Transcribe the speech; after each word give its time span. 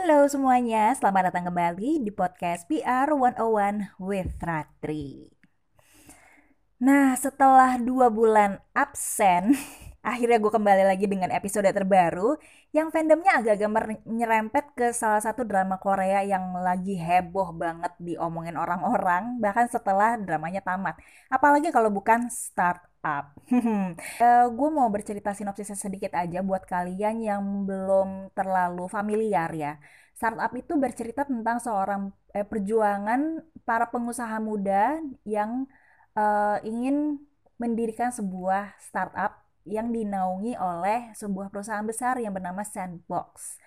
Halo 0.00 0.24
semuanya, 0.32 0.96
selamat 0.96 1.28
datang 1.28 1.52
kembali 1.52 2.00
di 2.00 2.08
podcast 2.08 2.64
PR 2.72 3.12
101 3.12 4.00
with 4.00 4.32
Ratri. 4.40 5.28
Nah, 6.80 7.12
setelah 7.12 7.76
dua 7.76 8.08
bulan 8.08 8.64
absen, 8.72 9.52
akhirnya 10.00 10.40
gue 10.40 10.52
kembali 10.52 10.84
lagi 10.90 11.04
dengan 11.04 11.28
episode 11.28 11.68
terbaru 11.68 12.40
yang 12.72 12.88
fandomnya 12.88 13.36
agak-agak 13.36 13.70
menyerempet 14.08 14.64
ke 14.72 14.86
salah 14.96 15.20
satu 15.20 15.44
drama 15.44 15.76
Korea 15.76 16.24
yang 16.24 16.56
lagi 16.56 16.96
heboh 16.96 17.52
banget 17.52 17.92
diomongin 18.00 18.56
orang-orang, 18.56 19.36
bahkan 19.42 19.66
setelah 19.68 20.16
dramanya 20.16 20.64
tamat. 20.64 20.96
Apalagi 21.28 21.68
kalau 21.68 21.92
bukan 21.92 22.32
Start 22.32 22.80
up. 23.04 23.32
uh, 23.52 23.92
eh, 24.24 24.46
gue 24.48 24.68
mau 24.72 24.88
bercerita 24.92 25.32
sinopsisnya 25.32 25.76
sedikit 25.76 26.12
aja 26.16 26.44
buat 26.44 26.64
kalian 26.68 27.16
yang 27.24 27.42
belum 27.68 28.32
terlalu 28.36 28.84
familiar 28.88 29.48
ya. 29.56 29.72
Startup 30.16 30.52
itu 30.52 30.76
bercerita 30.76 31.24
tentang 31.24 31.58
seorang 31.64 32.12
eh, 32.36 32.44
perjuangan 32.44 33.40
para 33.64 33.88
pengusaha 33.88 34.36
muda 34.40 35.00
yang 35.24 35.64
uh, 36.16 36.60
ingin 36.64 37.20
mendirikan 37.60 38.08
sebuah 38.12 38.76
startup 38.80 39.39
yang 39.68 39.92
dinaungi 39.92 40.56
oleh 40.56 41.12
sebuah 41.16 41.52
perusahaan 41.52 41.84
besar 41.84 42.16
yang 42.20 42.32
bernama 42.32 42.64
Sandbox. 42.64 43.60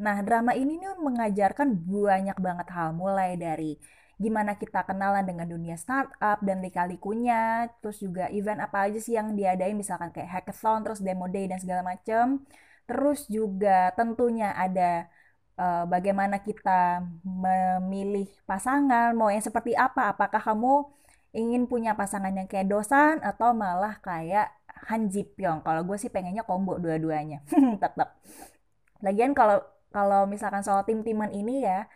Nah, 0.00 0.24
drama 0.24 0.56
ini 0.56 0.80
nih 0.80 0.96
mengajarkan 0.96 1.68
banyak 1.84 2.38
banget 2.40 2.68
hal 2.72 2.96
mulai 2.96 3.36
dari 3.36 3.76
gimana 4.20 4.52
kita 4.56 4.84
kenalan 4.84 5.24
dengan 5.24 5.48
dunia 5.48 5.76
startup 5.80 6.44
dan 6.44 6.60
lika-likunya, 6.60 7.72
terus 7.80 8.04
juga 8.04 8.28
event 8.28 8.60
apa 8.60 8.84
aja 8.88 9.00
sih 9.00 9.16
yang 9.16 9.32
diadain 9.32 9.72
misalkan 9.72 10.12
kayak 10.12 10.28
hackathon, 10.40 10.84
terus 10.84 11.00
demo 11.00 11.24
day 11.28 11.48
dan 11.48 11.56
segala 11.60 11.80
macam. 11.84 12.44
Terus 12.84 13.24
juga 13.32 13.92
tentunya 13.96 14.52
ada 14.52 15.08
uh, 15.56 15.84
bagaimana 15.88 16.36
kita 16.44 17.00
memilih 17.24 18.28
pasangan, 18.44 19.16
mau 19.16 19.32
yang 19.32 19.44
seperti 19.44 19.72
apa? 19.72 20.12
Apakah 20.12 20.40
kamu 20.40 20.88
ingin 21.36 21.70
punya 21.70 21.94
pasangan 21.94 22.34
yang 22.34 22.48
kayak 22.50 22.66
dosan 22.70 23.22
atau 23.22 23.54
malah 23.54 23.98
kayak 24.02 24.50
Han 24.90 25.10
Ji 25.12 25.26
Pyong? 25.26 25.62
Kalau 25.62 25.82
gue 25.86 25.96
sih 26.00 26.10
pengennya 26.10 26.42
combo 26.42 26.76
dua-duanya, 26.80 27.44
tetap. 27.82 28.18
Lagian 29.04 29.32
kalau 29.32 29.62
kalau 29.90 30.26
misalkan 30.30 30.62
soal 30.62 30.86
tim-timan 30.86 31.30
ini 31.34 31.66
ya, 31.66 31.90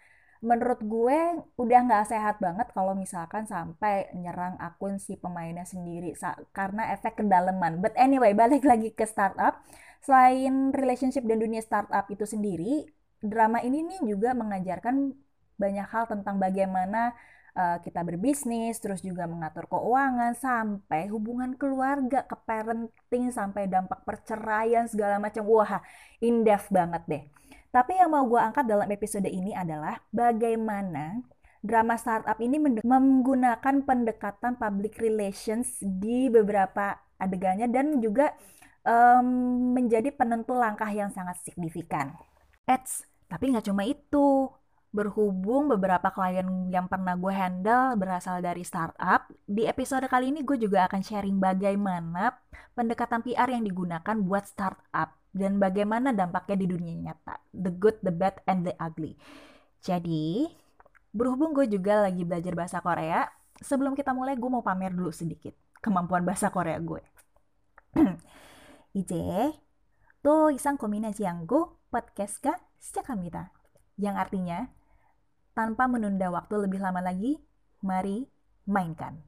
menurut 0.45 0.81
gue 0.85 1.19
udah 1.57 1.79
nggak 1.89 2.05
sehat 2.13 2.37
banget 2.37 2.69
kalau 2.77 2.93
misalkan 2.93 3.49
sampai 3.49 4.13
nyerang 4.13 4.61
akun 4.61 5.01
si 5.01 5.17
pemainnya 5.17 5.65
sendiri 5.65 6.13
karena 6.53 6.93
efek 6.93 7.25
kedalaman. 7.25 7.81
But 7.81 7.97
anyway, 7.97 8.37
balik 8.37 8.63
lagi 8.67 8.93
ke 8.93 9.09
startup. 9.09 9.65
Selain 10.05 10.69
relationship 10.77 11.25
dan 11.25 11.41
dunia 11.41 11.65
startup 11.65 12.05
itu 12.13 12.29
sendiri, 12.29 12.85
drama 13.25 13.65
ini 13.65 13.81
nih 13.89 14.01
juga 14.05 14.37
mengajarkan 14.37 15.17
banyak 15.57 15.87
hal 15.89 16.05
tentang 16.11 16.37
bagaimana 16.37 17.17
uh, 17.55 17.79
kita 17.81 18.03
berbisnis, 18.03 18.77
terus 18.83 19.01
juga 19.01 19.25
mengatur 19.25 19.67
keuangan, 19.71 20.35
sampai 20.37 21.09
hubungan 21.09 21.55
keluarga, 21.55 22.27
ke 22.27 22.37
parenting, 22.45 23.31
sampai 23.31 23.71
dampak 23.71 24.03
perceraian 24.03 24.87
segala 24.91 25.17
macam. 25.23 25.43
Wah, 25.47 25.81
in 26.21 26.43
depth 26.43 26.69
banget 26.71 27.03
deh. 27.07 27.23
Tapi 27.75 27.99
yang 27.99 28.15
mau 28.15 28.23
gue 28.31 28.39
angkat 28.39 28.71
dalam 28.71 28.87
episode 28.87 29.27
ini 29.27 29.51
adalah 29.51 29.99
bagaimana 30.15 31.19
drama 31.59 31.99
startup 31.99 32.39
ini 32.39 32.61
menggunakan 32.85 33.83
pendekatan 33.83 34.55
public 34.61 35.01
relations 35.01 35.81
di 35.81 36.31
beberapa 36.31 36.95
adegannya 37.19 37.67
dan 37.73 37.99
juga 37.99 38.31
um, 38.85 39.27
menjadi 39.75 40.13
penentu 40.13 40.55
langkah 40.55 40.87
yang 40.93 41.11
sangat 41.11 41.41
signifikan. 41.43 42.15
Eits, 42.69 43.03
tapi 43.27 43.51
nggak 43.51 43.67
cuma 43.67 43.83
itu 43.89 44.47
Berhubung 44.94 45.70
beberapa 45.70 46.10
klien 46.10 46.50
yang 46.74 46.90
pernah 46.90 47.14
gue 47.14 47.30
handle 47.30 47.94
berasal 47.94 48.42
dari 48.42 48.66
startup, 48.66 49.30
di 49.46 49.70
episode 49.70 50.10
kali 50.10 50.34
ini 50.34 50.42
gue 50.42 50.58
juga 50.58 50.90
akan 50.90 51.02
sharing 51.06 51.38
bagaimana 51.38 52.34
pendekatan 52.74 53.22
PR 53.22 53.54
yang 53.54 53.62
digunakan 53.62 54.18
buat 54.18 54.50
startup 54.50 55.14
dan 55.30 55.62
bagaimana 55.62 56.10
dampaknya 56.10 56.66
di 56.66 56.68
dunia 56.74 56.96
nyata. 56.98 57.38
The 57.54 57.70
good, 57.70 58.02
the 58.02 58.10
bad, 58.10 58.42
and 58.50 58.66
the 58.66 58.74
ugly. 58.82 59.14
Jadi, 59.86 60.50
berhubung 61.14 61.54
gue 61.54 61.70
juga 61.70 62.10
lagi 62.10 62.26
belajar 62.26 62.58
bahasa 62.58 62.82
Korea, 62.82 63.30
sebelum 63.62 63.94
kita 63.94 64.10
mulai 64.10 64.34
gue 64.34 64.50
mau 64.50 64.66
pamer 64.66 64.90
dulu 64.90 65.14
sedikit 65.14 65.54
kemampuan 65.86 66.26
bahasa 66.26 66.50
Korea 66.50 66.82
gue. 66.82 67.06
이제 68.94 69.54
또 70.22 70.52
이상 70.52 70.78
고민하지 70.78 71.26
않고 71.28 71.78
podcast가 71.92 72.58
시작합니다. 72.80 73.52
Yang 73.98 74.16
artinya, 74.18 74.60
tanpa 75.55 75.87
menunda 75.87 76.29
waktu 76.29 76.67
lebih 76.67 76.83
lama 76.83 77.01
lagi, 77.01 77.39
mari 77.81 78.27
mainkan. 78.67 79.23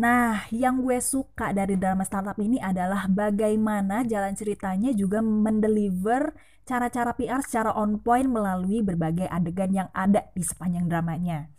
Nah, 0.00 0.48
yang 0.48 0.80
gue 0.80 0.96
suka 1.04 1.52
dari 1.52 1.76
drama 1.76 2.08
startup 2.08 2.40
ini 2.40 2.56
adalah 2.56 3.04
bagaimana 3.04 4.00
jalan 4.08 4.32
ceritanya 4.32 4.96
juga 4.96 5.20
mendeliver 5.20 6.32
cara-cara 6.64 7.12
PR 7.12 7.44
secara 7.44 7.76
on 7.76 8.00
point 8.00 8.24
melalui 8.24 8.80
berbagai 8.80 9.28
adegan 9.28 9.76
yang 9.76 9.88
ada 9.92 10.32
di 10.32 10.40
sepanjang 10.40 10.88
dramanya. 10.88 11.52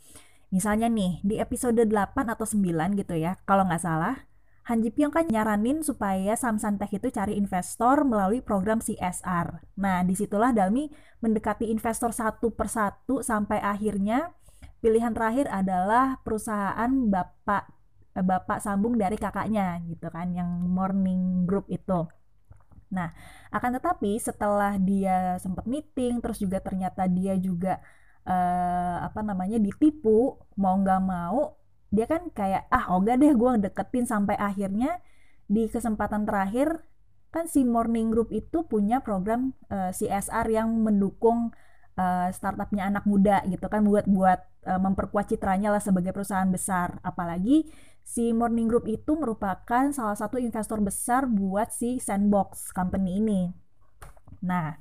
Misalnya 0.50 0.90
nih, 0.90 1.22
di 1.22 1.38
episode 1.38 1.86
8 1.86 2.34
atau 2.34 2.44
9 2.44 2.98
gitu 2.98 3.14
ya, 3.14 3.38
kalau 3.46 3.64
nggak 3.70 3.84
salah, 3.84 4.26
Han 4.70 4.86
Ji 4.86 4.94
Pyong 4.94 5.10
kan 5.10 5.26
nyaranin 5.26 5.82
supaya 5.82 6.38
Samsung 6.38 6.78
Tech 6.78 6.94
itu 6.94 7.10
cari 7.10 7.34
investor 7.34 8.06
melalui 8.06 8.46
program 8.46 8.78
CSR. 8.78 9.78
Nah, 9.82 10.06
di 10.06 10.14
situlah 10.14 10.54
Dalmi 10.54 10.86
mendekati 11.24 11.70
investor 11.74 12.14
satu 12.14 12.54
persatu 12.54 13.26
sampai 13.26 13.58
akhirnya 13.58 14.30
pilihan 14.86 15.18
terakhir 15.18 15.50
adalah 15.50 16.22
perusahaan 16.22 16.92
Bapak 17.10 17.82
Eh, 18.12 18.26
bapak 18.28 18.60
sambung 18.60 19.00
dari 19.00 19.16
kakaknya 19.16 19.80
gitu 19.88 20.12
kan 20.12 20.36
yang 20.36 20.68
morning 20.68 21.48
group 21.48 21.64
itu. 21.72 22.04
Nah, 22.92 23.08
akan 23.56 23.80
tetapi 23.80 24.20
setelah 24.20 24.76
dia 24.76 25.40
sempat 25.40 25.64
meeting 25.64 26.20
terus 26.20 26.44
juga 26.44 26.60
ternyata 26.60 27.08
dia 27.08 27.40
juga 27.40 27.80
uh, 28.28 28.98
apa 29.08 29.24
namanya 29.24 29.56
ditipu 29.64 30.36
mau 30.60 30.76
nggak 30.76 31.02
mau 31.08 31.56
dia 31.92 32.08
kan 32.08 32.32
kayak 32.32 32.66
ah 32.72 32.96
oga 32.96 33.20
deh 33.20 33.36
gue 33.36 33.52
deketin 33.68 34.08
sampai 34.08 34.40
akhirnya 34.40 35.04
di 35.52 35.68
kesempatan 35.68 36.24
terakhir 36.24 36.88
kan 37.32 37.48
si 37.48 37.64
morning 37.68 38.12
group 38.12 38.32
itu 38.32 38.64
punya 38.68 39.04
program 39.04 39.56
uh, 39.72 39.92
eh, 39.92 39.92
CSR 39.96 40.48
yang 40.52 40.72
mendukung 40.84 41.52
uh, 42.00 42.28
startupnya 42.32 42.88
anak 42.88 43.04
muda 43.04 43.44
gitu 43.48 43.68
kan 43.68 43.84
buat 43.84 44.08
buat 44.08 44.40
uh, 44.68 44.80
memperkuat 44.80 45.32
citranya 45.32 45.72
lah 45.72 45.84
sebagai 45.84 46.16
perusahaan 46.16 46.48
besar 46.48 47.00
apalagi 47.04 47.68
si 48.02 48.34
Morning 48.34 48.68
Group 48.68 48.90
itu 48.90 49.16
merupakan 49.16 49.94
salah 49.94 50.18
satu 50.18 50.42
investor 50.42 50.82
besar 50.82 51.30
buat 51.30 51.72
si 51.72 52.02
Sandbox 52.02 52.74
company 52.74 53.22
ini. 53.22 53.42
Nah, 54.42 54.76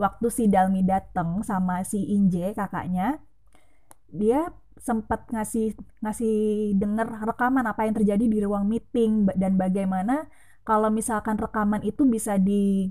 waktu 0.00 0.26
si 0.32 0.44
Dalmi 0.48 0.82
datang 0.82 1.44
sama 1.44 1.84
si 1.84 2.02
Inje 2.10 2.56
kakaknya, 2.56 3.20
dia 4.08 4.50
sempat 4.82 5.30
ngasih 5.30 5.78
ngasih 6.02 6.34
denger 6.74 7.06
rekaman 7.22 7.62
apa 7.70 7.86
yang 7.86 7.94
terjadi 7.94 8.24
di 8.26 8.38
ruang 8.42 8.66
meeting 8.66 9.30
dan 9.38 9.54
bagaimana 9.54 10.26
kalau 10.66 10.90
misalkan 10.90 11.38
rekaman 11.38 11.86
itu 11.86 12.02
bisa 12.06 12.38
di 12.38 12.90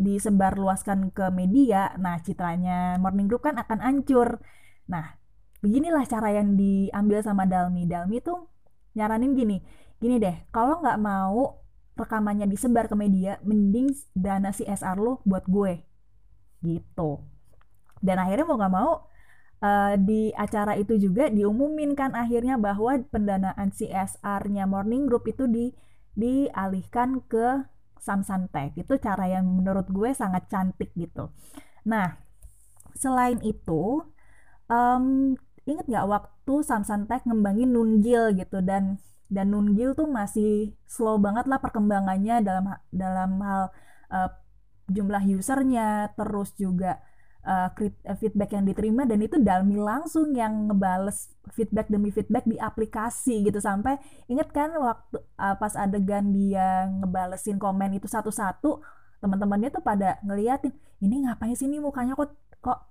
disebarluaskan 0.00 1.12
ke 1.12 1.28
media, 1.28 1.92
nah 2.00 2.16
citranya 2.24 2.96
Morning 2.96 3.28
Group 3.28 3.44
kan 3.44 3.60
akan 3.60 3.84
hancur. 3.84 4.40
Nah, 4.88 5.20
beginilah 5.60 6.08
cara 6.08 6.32
yang 6.32 6.56
diambil 6.56 7.20
sama 7.20 7.44
Dalmi. 7.44 7.84
Dalmi 7.84 8.24
tuh 8.24 8.48
nyaranin 8.94 9.32
gini 9.38 9.58
gini 10.00 10.16
deh 10.18 10.36
kalau 10.50 10.80
nggak 10.82 10.98
mau 10.98 11.62
rekamannya 11.94 12.48
disebar 12.48 12.88
ke 12.88 12.96
media 12.96 13.36
mending 13.44 13.92
dana 14.16 14.50
CSR 14.50 14.96
lo 14.96 15.20
buat 15.28 15.44
gue 15.46 15.84
gitu 16.64 17.20
dan 18.00 18.16
akhirnya 18.18 18.48
mau 18.48 18.56
nggak 18.56 18.74
mau 18.74 18.90
uh, 19.60 19.94
di 19.96 20.32
acara 20.34 20.76
itu 20.76 20.96
juga 20.96 21.28
diumumin 21.28 21.92
kan 21.96 22.12
akhirnya 22.16 22.56
bahwa 22.56 22.98
pendanaan 23.08 23.70
CSR-nya 23.72 24.64
Morning 24.66 25.06
Group 25.06 25.28
itu 25.30 25.46
di 25.46 25.72
dialihkan 26.16 27.22
ke 27.30 27.64
Samsung 28.00 28.48
Tech 28.50 28.74
itu 28.74 28.96
cara 28.98 29.28
yang 29.28 29.46
menurut 29.46 29.86
gue 29.92 30.10
sangat 30.16 30.48
cantik 30.48 30.90
gitu. 30.96 31.30
Nah 31.86 32.16
selain 32.96 33.38
itu 33.44 34.04
um, 34.66 35.36
inget 35.68 35.86
nggak 35.86 36.08
waktu 36.08 36.54
Samsung 36.64 37.06
Tech 37.06 37.22
ngembangin 37.28 37.70
Nungil 37.70 38.34
gitu? 38.34 38.64
Dan 38.64 38.98
dan 39.30 39.54
Nungil 39.54 39.94
tuh 39.94 40.10
masih 40.10 40.74
slow 40.90 41.20
banget 41.22 41.46
lah 41.46 41.62
perkembangannya 41.62 42.42
dalam 42.42 42.66
dalam 42.90 43.30
hal 43.44 43.62
uh, 44.10 44.30
jumlah 44.90 45.22
usernya 45.38 46.10
terus 46.18 46.50
juga 46.58 46.98
uh, 47.44 47.68
feedback 48.20 48.50
yang 48.52 48.64
diterima 48.68 49.08
dan 49.08 49.20
itu 49.20 49.40
Dalmi 49.40 49.76
langsung 49.80 50.32
yang 50.36 50.68
ngebales 50.68 51.32
feedback 51.56 51.88
demi 51.88 52.12
feedback 52.12 52.44
di 52.44 52.60
aplikasi 52.60 53.46
gitu 53.48 53.58
sampai 53.58 53.96
inget 54.28 54.52
kan 54.52 54.72
waktu 54.76 55.20
uh, 55.40 55.56
pas 55.56 55.72
adegan 55.76 56.32
dia 56.32 56.88
ngebalesin 57.00 57.56
komen 57.56 57.96
itu 57.96 58.08
satu-satu 58.08 58.80
teman-temannya 59.20 59.68
tuh 59.72 59.84
pada 59.84 60.16
ngeliatin 60.24 60.72
ini 61.00 61.24
ngapain 61.28 61.56
sih 61.56 61.68
ini 61.68 61.80
mukanya 61.80 62.16
kok 62.16 62.32
kok 62.60 62.90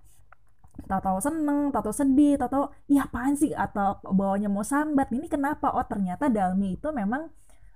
tahu-tahu 0.88 1.20
seneng, 1.20 1.76
tahu-tahu 1.76 1.92
sedih, 1.92 2.40
tahu-tahu 2.40 2.72
iya 2.88 3.04
apaan 3.04 3.36
sih 3.36 3.52
atau 3.52 4.00
bawanya 4.16 4.48
mau 4.48 4.64
sambat. 4.64 5.12
Ini 5.12 5.28
kenapa? 5.28 5.76
Oh, 5.76 5.84
ternyata 5.84 6.32
Dalmi 6.32 6.80
itu 6.80 6.88
memang 6.96 7.28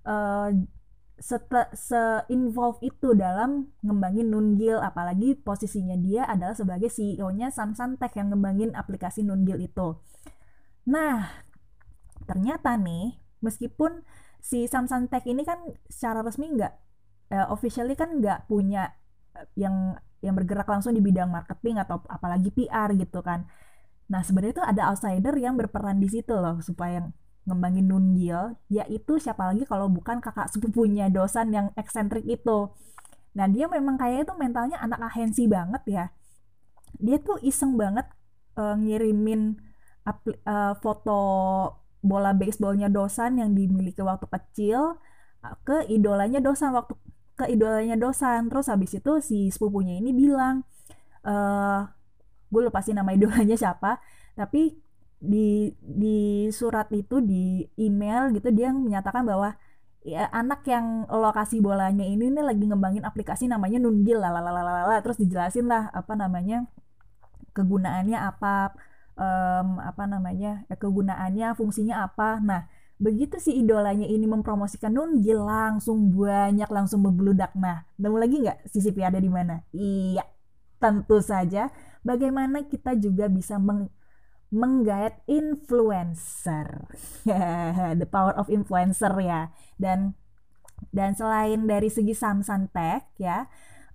uh, 0.08 0.50
se-involve 1.22 2.82
itu 2.82 3.14
dalam 3.14 3.70
ngembangin 3.86 4.34
Nungil 4.34 4.82
apalagi 4.82 5.38
posisinya 5.38 5.94
dia 5.96 6.26
adalah 6.26 6.58
sebagai 6.58 6.90
CEO-nya 6.90 7.54
Samsung 7.54 8.02
Tech 8.02 8.12
yang 8.18 8.34
ngembangin 8.34 8.74
aplikasi 8.74 9.22
Nungil 9.22 9.62
itu. 9.62 10.02
Nah, 10.90 11.30
ternyata 12.26 12.76
nih 12.76 13.22
meskipun 13.40 14.04
si 14.44 14.68
Samsung 14.68 15.08
Tech 15.08 15.24
ini 15.24 15.48
kan 15.48 15.64
secara 15.88 16.26
resmi 16.26 16.52
nggak 16.52 16.74
uh, 17.32 17.48
officially 17.54 17.96
kan 17.96 18.20
nggak 18.20 18.50
punya 18.52 18.92
uh, 19.38 19.48
yang 19.56 19.96
yang 20.24 20.36
bergerak 20.36 20.68
langsung 20.68 20.96
di 20.96 21.04
bidang 21.04 21.32
marketing 21.32 21.80
atau 21.80 22.04
apalagi 22.08 22.52
PR 22.52 22.92
gitu 22.96 23.24
kan. 23.24 23.48
Nah 24.12 24.24
sebenarnya 24.24 24.60
itu 24.60 24.64
ada 24.64 24.92
outsider 24.92 25.36
yang 25.40 25.56
berperan 25.56 26.00
di 26.00 26.08
situ 26.12 26.36
loh 26.36 26.60
supaya 26.60 27.08
ngembangin 27.44 27.86
Nungil, 27.88 28.56
yaitu 28.72 29.20
siapa 29.20 29.52
lagi 29.52 29.68
kalau 29.68 29.92
bukan 29.92 30.24
kakak 30.24 30.48
sepupunya 30.52 31.12
dosan 31.12 31.52
yang 31.52 31.68
eksentrik 31.76 32.24
itu. 32.24 32.72
Nah 33.36 33.46
dia 33.50 33.68
memang 33.68 34.00
kayak 34.00 34.30
itu 34.30 34.34
mentalnya 34.40 34.80
anak 34.80 35.04
ahensi 35.12 35.50
banget 35.50 35.84
ya. 35.90 36.06
Dia 37.02 37.18
tuh 37.20 37.42
iseng 37.44 37.76
banget 37.76 38.08
uh, 38.56 38.76
ngirimin 38.78 39.58
uh, 40.08 40.74
foto 40.80 41.22
bola 42.04 42.36
baseballnya 42.36 42.92
dosan 42.92 43.40
yang 43.40 43.56
dimiliki 43.56 44.04
waktu 44.04 44.28
kecil 44.28 45.00
ke 45.64 45.88
idolanya 45.88 46.44
dosan 46.44 46.76
waktu 46.76 46.96
ke 47.40 47.48
idolanya 47.48 47.96
dosan 47.96 48.52
terus 48.52 48.68
habis 48.68 48.92
itu 48.96 49.12
si 49.24 49.48
sepupunya 49.52 49.98
ini 50.00 50.12
bilang 50.12 50.68
eh 51.24 51.82
gue 52.52 52.62
lupa 52.62 52.84
sih 52.84 52.94
nama 52.94 53.16
idolanya 53.16 53.56
siapa 53.56 54.04
tapi 54.36 54.83
di 55.24 55.72
di 55.80 56.52
surat 56.52 56.92
itu 56.92 57.24
di 57.24 57.64
email 57.80 58.36
gitu 58.36 58.52
dia 58.52 58.76
menyatakan 58.76 59.24
bahwa 59.24 59.56
ya, 60.04 60.28
anak 60.36 60.68
yang 60.68 61.08
lokasi 61.08 61.64
bolanya 61.64 62.04
ini 62.04 62.28
nih 62.28 62.44
lagi 62.44 62.68
ngembangin 62.68 63.08
aplikasi 63.08 63.48
namanya 63.48 63.80
Nungil 63.80 64.20
lalalala 64.20 65.00
terus 65.00 65.16
dijelasin 65.16 65.72
lah 65.72 65.88
apa 65.96 66.20
namanya 66.20 66.68
kegunaannya 67.56 68.20
apa 68.20 68.76
um, 69.16 69.80
apa 69.80 70.04
namanya 70.10 70.68
ya, 70.68 70.76
kegunaannya 70.76 71.56
fungsinya 71.56 72.04
apa. 72.04 72.44
Nah 72.44 72.68
begitu 73.00 73.40
si 73.40 73.56
idolanya 73.58 74.06
ini 74.06 74.28
mempromosikan 74.28 74.94
Nunggil 74.94 75.40
langsung 75.40 76.12
banyak 76.12 76.68
langsung 76.68 77.06
membludak. 77.06 77.56
Nah 77.56 77.88
nemu 77.96 78.18
lagi 78.20 78.36
nggak 78.44 78.68
CCP 78.70 78.98
ada 79.08 79.20
di 79.24 79.32
mana? 79.32 79.64
Iya 79.72 80.28
tentu 80.82 81.24
saja. 81.24 81.72
Bagaimana 82.04 82.68
kita 82.68 83.00
juga 83.00 83.32
bisa 83.32 83.56
meng 83.56 83.88
menggait 84.54 85.18
influencer. 85.26 86.86
The 88.00 88.06
power 88.06 88.38
of 88.38 88.54
influencer 88.54 89.12
ya. 89.18 89.50
Dan 89.82 90.14
dan 90.94 91.18
selain 91.18 91.66
dari 91.66 91.88
segi 91.88 92.12
Samsung 92.12 92.68
Tech 92.76 93.08
ya 93.16 93.48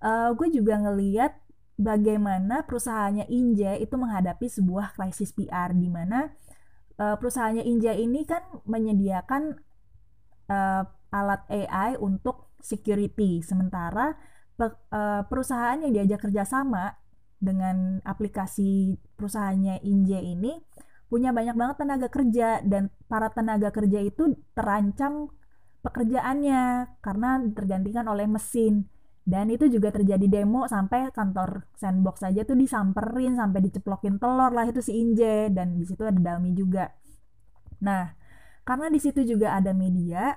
uh, 0.03 0.33
gue 0.33 0.47
juga 0.49 0.79
ngeliat 0.79 1.35
bagaimana 1.79 2.65
perusahaannya 2.65 3.29
Inje 3.31 3.79
itu 3.79 3.95
menghadapi 3.95 4.47
sebuah 4.51 4.95
krisis 4.97 5.31
PR 5.31 5.71
di 5.75 5.87
mana 5.87 6.33
uh, 6.99 7.15
perusahaannya 7.19 7.63
Inja 7.63 7.95
ini 7.95 8.25
kan 8.27 8.43
menyediakan 8.67 9.59
uh, 10.51 10.83
alat 11.09 11.41
AI 11.49 11.97
untuk 11.97 12.53
security, 12.59 13.41
sementara 13.41 14.13
pe, 14.53 14.67
perusahaan 15.25 15.79
yang 15.79 15.95
diajak 15.95 16.27
kerjasama 16.27 16.99
dengan 17.39 18.03
aplikasi 18.03 18.99
perusahaannya 19.15 19.83
Inja 19.87 20.19
ini 20.19 20.59
punya 21.09 21.33
banyak 21.33 21.55
banget 21.57 21.75
tenaga 21.81 22.07
kerja 22.11 22.61
dan 22.61 22.93
para 23.09 23.33
tenaga 23.33 23.73
kerja 23.73 23.99
itu 24.03 24.37
terancam 24.53 25.33
pekerjaannya 25.81 26.93
karena 27.01 27.29
tergantikan 27.55 28.05
oleh 28.11 28.29
mesin 28.29 28.85
dan 29.29 29.49
itu 29.53 29.69
juga 29.69 29.93
terjadi 29.93 30.25
demo 30.25 30.65
sampai 30.65 31.13
kantor 31.13 31.69
sandbox 31.77 32.25
saja 32.25 32.41
tuh 32.45 32.57
disamperin 32.57 33.37
sampai 33.37 33.61
diceplokin 33.61 34.17
telur 34.17 34.49
lah 34.49 34.65
itu 34.65 34.81
si 34.81 34.97
Inje 34.97 35.53
dan 35.53 35.77
di 35.77 35.85
situ 35.85 36.01
ada 36.01 36.17
Dalmi 36.17 36.57
juga. 36.57 36.89
Nah, 37.85 38.09
karena 38.65 38.89
di 38.89 38.97
situ 38.97 39.21
juga 39.21 39.53
ada 39.53 39.69
media, 39.69 40.33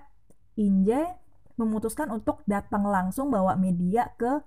Inje 0.61 1.09
memutuskan 1.57 2.13
untuk 2.13 2.45
datang 2.45 2.85
langsung 2.85 3.33
bawa 3.33 3.57
media 3.57 4.13
ke 4.21 4.45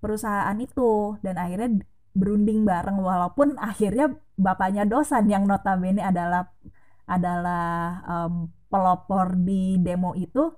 perusahaan 0.00 0.56
itu 0.56 1.20
dan 1.20 1.36
akhirnya 1.36 1.84
berunding 2.12 2.68
bareng 2.68 3.00
walaupun 3.00 3.56
akhirnya 3.56 4.12
bapaknya 4.36 4.84
dosan 4.84 5.28
yang 5.28 5.48
notabene 5.48 6.04
adalah 6.04 6.52
adalah 7.08 8.00
um, 8.04 8.52
pelopor 8.68 9.36
di 9.36 9.76
demo 9.80 10.16
itu 10.16 10.48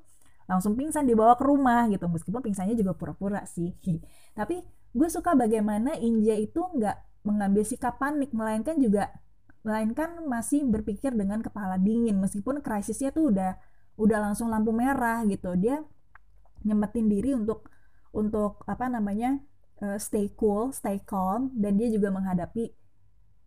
langsung 0.44 0.76
pingsan 0.76 1.08
dibawa 1.08 1.34
ke 1.34 1.44
rumah 1.44 1.88
gitu. 1.88 2.06
Meskipun 2.06 2.44
pingsannya 2.44 2.76
juga 2.76 2.92
pura-pura 2.94 3.42
sih. 3.48 3.74
Tapi 4.38 4.60
gue 4.94 5.08
suka 5.10 5.34
bagaimana 5.34 5.96
Inja 5.98 6.36
itu 6.36 6.60
nggak 6.60 7.24
mengambil 7.24 7.64
sikap 7.64 7.96
panik 7.96 8.30
melainkan 8.36 8.76
juga 8.76 9.10
melainkan 9.64 10.20
masih 10.28 10.68
berpikir 10.68 11.16
dengan 11.16 11.40
kepala 11.40 11.80
dingin. 11.80 12.20
Meskipun 12.20 12.60
krisisnya 12.60 13.10
tuh 13.10 13.32
udah 13.32 13.56
udah 13.96 14.18
langsung 14.30 14.52
lampu 14.52 14.70
merah 14.70 15.24
gitu. 15.24 15.56
Dia 15.56 15.80
nyemetin 16.64 17.08
diri 17.08 17.32
untuk 17.32 17.72
untuk 18.14 18.62
apa 18.68 18.86
namanya 18.86 19.40
uh, 19.82 19.98
stay 19.98 20.30
cool, 20.38 20.70
stay 20.70 21.02
calm 21.02 21.50
dan 21.56 21.80
dia 21.80 21.90
juga 21.90 22.12
menghadapi 22.14 22.70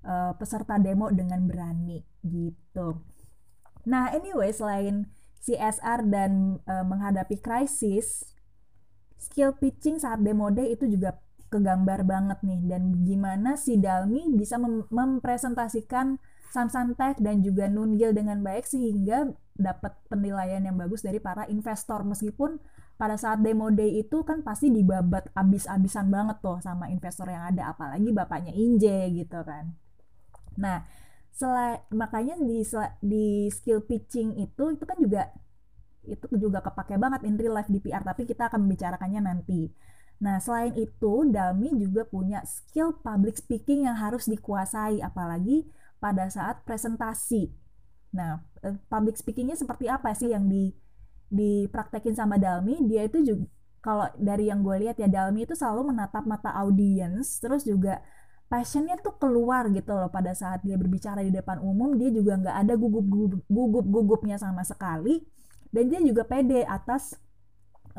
uh, 0.03 0.33
peserta 0.35 0.75
demo 0.81 1.07
dengan 1.13 1.45
berani 1.47 2.03
gitu. 2.25 3.03
Nah, 3.87 4.11
anyway 4.11 4.51
selain 4.51 5.07
CSR 5.43 6.03
dan 6.11 6.59
uh, 6.67 6.83
menghadapi 6.83 7.39
krisis, 7.39 8.35
skill 9.15 9.55
pitching 9.55 10.01
saat 10.01 10.19
demo 10.19 10.51
day 10.51 10.75
itu 10.75 10.89
juga 10.91 11.23
kegambar 11.47 12.03
banget 12.03 12.39
nih 12.43 12.59
dan 12.67 13.07
gimana 13.07 13.55
si 13.55 13.79
Dalmi 13.79 14.27
bisa 14.35 14.59
mem 14.59 14.83
mempresentasikan 14.91 16.19
Samsung 16.51 16.95
Tech 16.95 17.19
dan 17.23 17.43
juga 17.43 17.71
Nungil 17.71 18.11
dengan 18.11 18.43
baik 18.43 18.67
sehingga 18.67 19.31
dapat 19.55 19.95
penilaian 20.11 20.63
yang 20.63 20.75
bagus 20.75 21.03
dari 21.03 21.23
para 21.23 21.47
investor 21.47 22.03
meskipun 22.03 22.59
pada 22.97 23.15
saat 23.15 23.39
demo 23.45 23.69
day 23.69 24.01
itu 24.01 24.25
kan 24.25 24.41
pasti 24.41 24.73
dibabat 24.73 25.29
abis-abisan 25.37 26.09
banget 26.09 26.41
tuh 26.41 26.57
sama 26.65 26.89
investor 26.89 27.29
yang 27.29 27.45
ada 27.53 27.71
apalagi 27.71 28.09
bapaknya 28.09 28.53
Inje 28.57 29.13
gitu 29.13 29.39
kan. 29.45 29.77
Nah, 30.57 30.81
selain 31.29 31.85
makanya 31.93 32.35
di 32.41 32.65
di 33.05 33.25
skill 33.53 33.85
pitching 33.85 34.41
itu 34.41 34.63
itu 34.73 34.83
kan 34.83 34.97
juga 34.97 35.29
itu 36.09 36.25
juga 36.41 36.59
kepake 36.65 36.97
banget 36.97 37.21
in 37.27 37.37
real 37.37 37.53
life 37.53 37.69
di 37.69 37.77
PR 37.83 38.01
tapi 38.01 38.25
kita 38.25 38.49
akan 38.49 38.65
membicarakannya 38.65 39.21
nanti. 39.21 39.69
Nah, 40.17 40.41
selain 40.41 40.73
itu, 40.73 41.29
Dalmi 41.29 41.77
juga 41.77 42.01
punya 42.09 42.41
skill 42.41 42.97
public 43.05 43.37
speaking 43.37 43.85
yang 43.85 43.93
harus 44.01 44.25
dikuasai, 44.25 44.97
apalagi 44.97 45.69
pada 46.01 46.25
saat 46.25 46.65
presentasi. 46.65 47.53
Nah, 48.17 48.41
eh, 48.65 48.73
public 48.89 49.21
speakingnya 49.21 49.53
seperti 49.53 49.85
apa 49.85 50.09
sih 50.17 50.33
yang 50.33 50.49
di 50.49 50.73
dipraktekin 51.27 52.15
sama 52.15 52.39
Dalmi? 52.39 52.79
Dia 52.87 53.05
itu 53.07 53.23
juga 53.23 53.45
kalau 53.81 54.07
dari 54.19 54.51
yang 54.51 54.65
gue 54.65 54.83
lihat 54.83 54.99
ya 54.99 55.07
Dalmi 55.07 55.47
itu 55.47 55.55
selalu 55.55 55.95
menatap 55.95 56.27
mata 56.27 56.51
audiens, 56.55 57.39
terus 57.39 57.63
juga 57.63 58.03
passionnya 58.47 58.95
tuh 59.03 59.15
keluar 59.19 59.67
gitu 59.75 59.91
loh 59.91 60.07
pada 60.07 60.31
saat 60.31 60.63
dia 60.63 60.79
berbicara 60.79 61.19
di 61.19 61.31
depan 61.35 61.59
umum 61.59 61.99
dia 61.99 62.07
juga 62.07 62.39
nggak 62.39 62.57
ada 62.63 62.73
gugup 62.79 63.03
gugup 63.03 63.43
gugup 63.51 63.85
gugupnya 63.85 64.39
sama 64.39 64.63
sekali 64.63 65.19
dan 65.75 65.91
dia 65.91 65.99
juga 65.99 66.23
pede 66.23 66.63
atas 66.63 67.19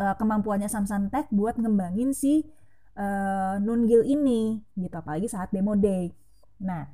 uh, 0.00 0.16
kemampuannya 0.16 0.72
Samsung 0.72 1.12
Tech 1.12 1.28
buat 1.28 1.60
ngembangin 1.60 2.16
si 2.16 2.48
uh, 2.96 3.60
Nungil 3.60 4.08
ini 4.08 4.64
gitu 4.80 4.96
apalagi 4.96 5.28
saat 5.28 5.52
demo 5.52 5.76
day 5.76 6.16
nah 6.56 6.88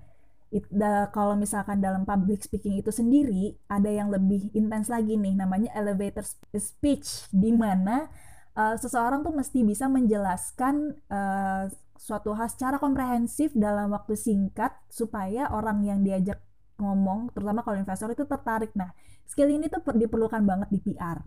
it, 0.54 0.64
da, 0.70 1.10
kalau 1.10 1.34
misalkan 1.34 1.82
dalam 1.82 2.06
public 2.06 2.46
speaking 2.46 2.78
itu 2.78 2.94
sendiri 2.94 3.58
ada 3.66 3.90
yang 3.90 4.14
lebih 4.14 4.54
intens 4.54 4.86
lagi 4.86 5.18
nih 5.18 5.34
namanya 5.34 5.74
elevator 5.74 6.22
speech 6.54 7.26
di 7.34 7.50
mana 7.50 8.06
uh, 8.54 8.78
seseorang 8.78 9.26
tuh 9.26 9.34
mesti 9.34 9.66
bisa 9.66 9.90
menjelaskan 9.90 10.94
uh, 11.10 11.66
suatu 11.98 12.36
hal 12.38 12.46
secara 12.46 12.78
komprehensif 12.78 13.50
dalam 13.58 13.90
waktu 13.90 14.14
singkat 14.14 14.74
supaya 14.90 15.50
orang 15.50 15.82
yang 15.82 16.00
diajak 16.06 16.38
ngomong, 16.78 17.30
terutama 17.30 17.62
kalau 17.62 17.78
investor 17.78 18.10
itu 18.10 18.26
tertarik. 18.26 18.74
Nah, 18.74 18.90
skill 19.24 19.50
ini 19.50 19.70
tuh 19.70 19.82
diperlukan 19.94 20.42
banget 20.42 20.68
di 20.74 20.80
PR. 20.82 21.22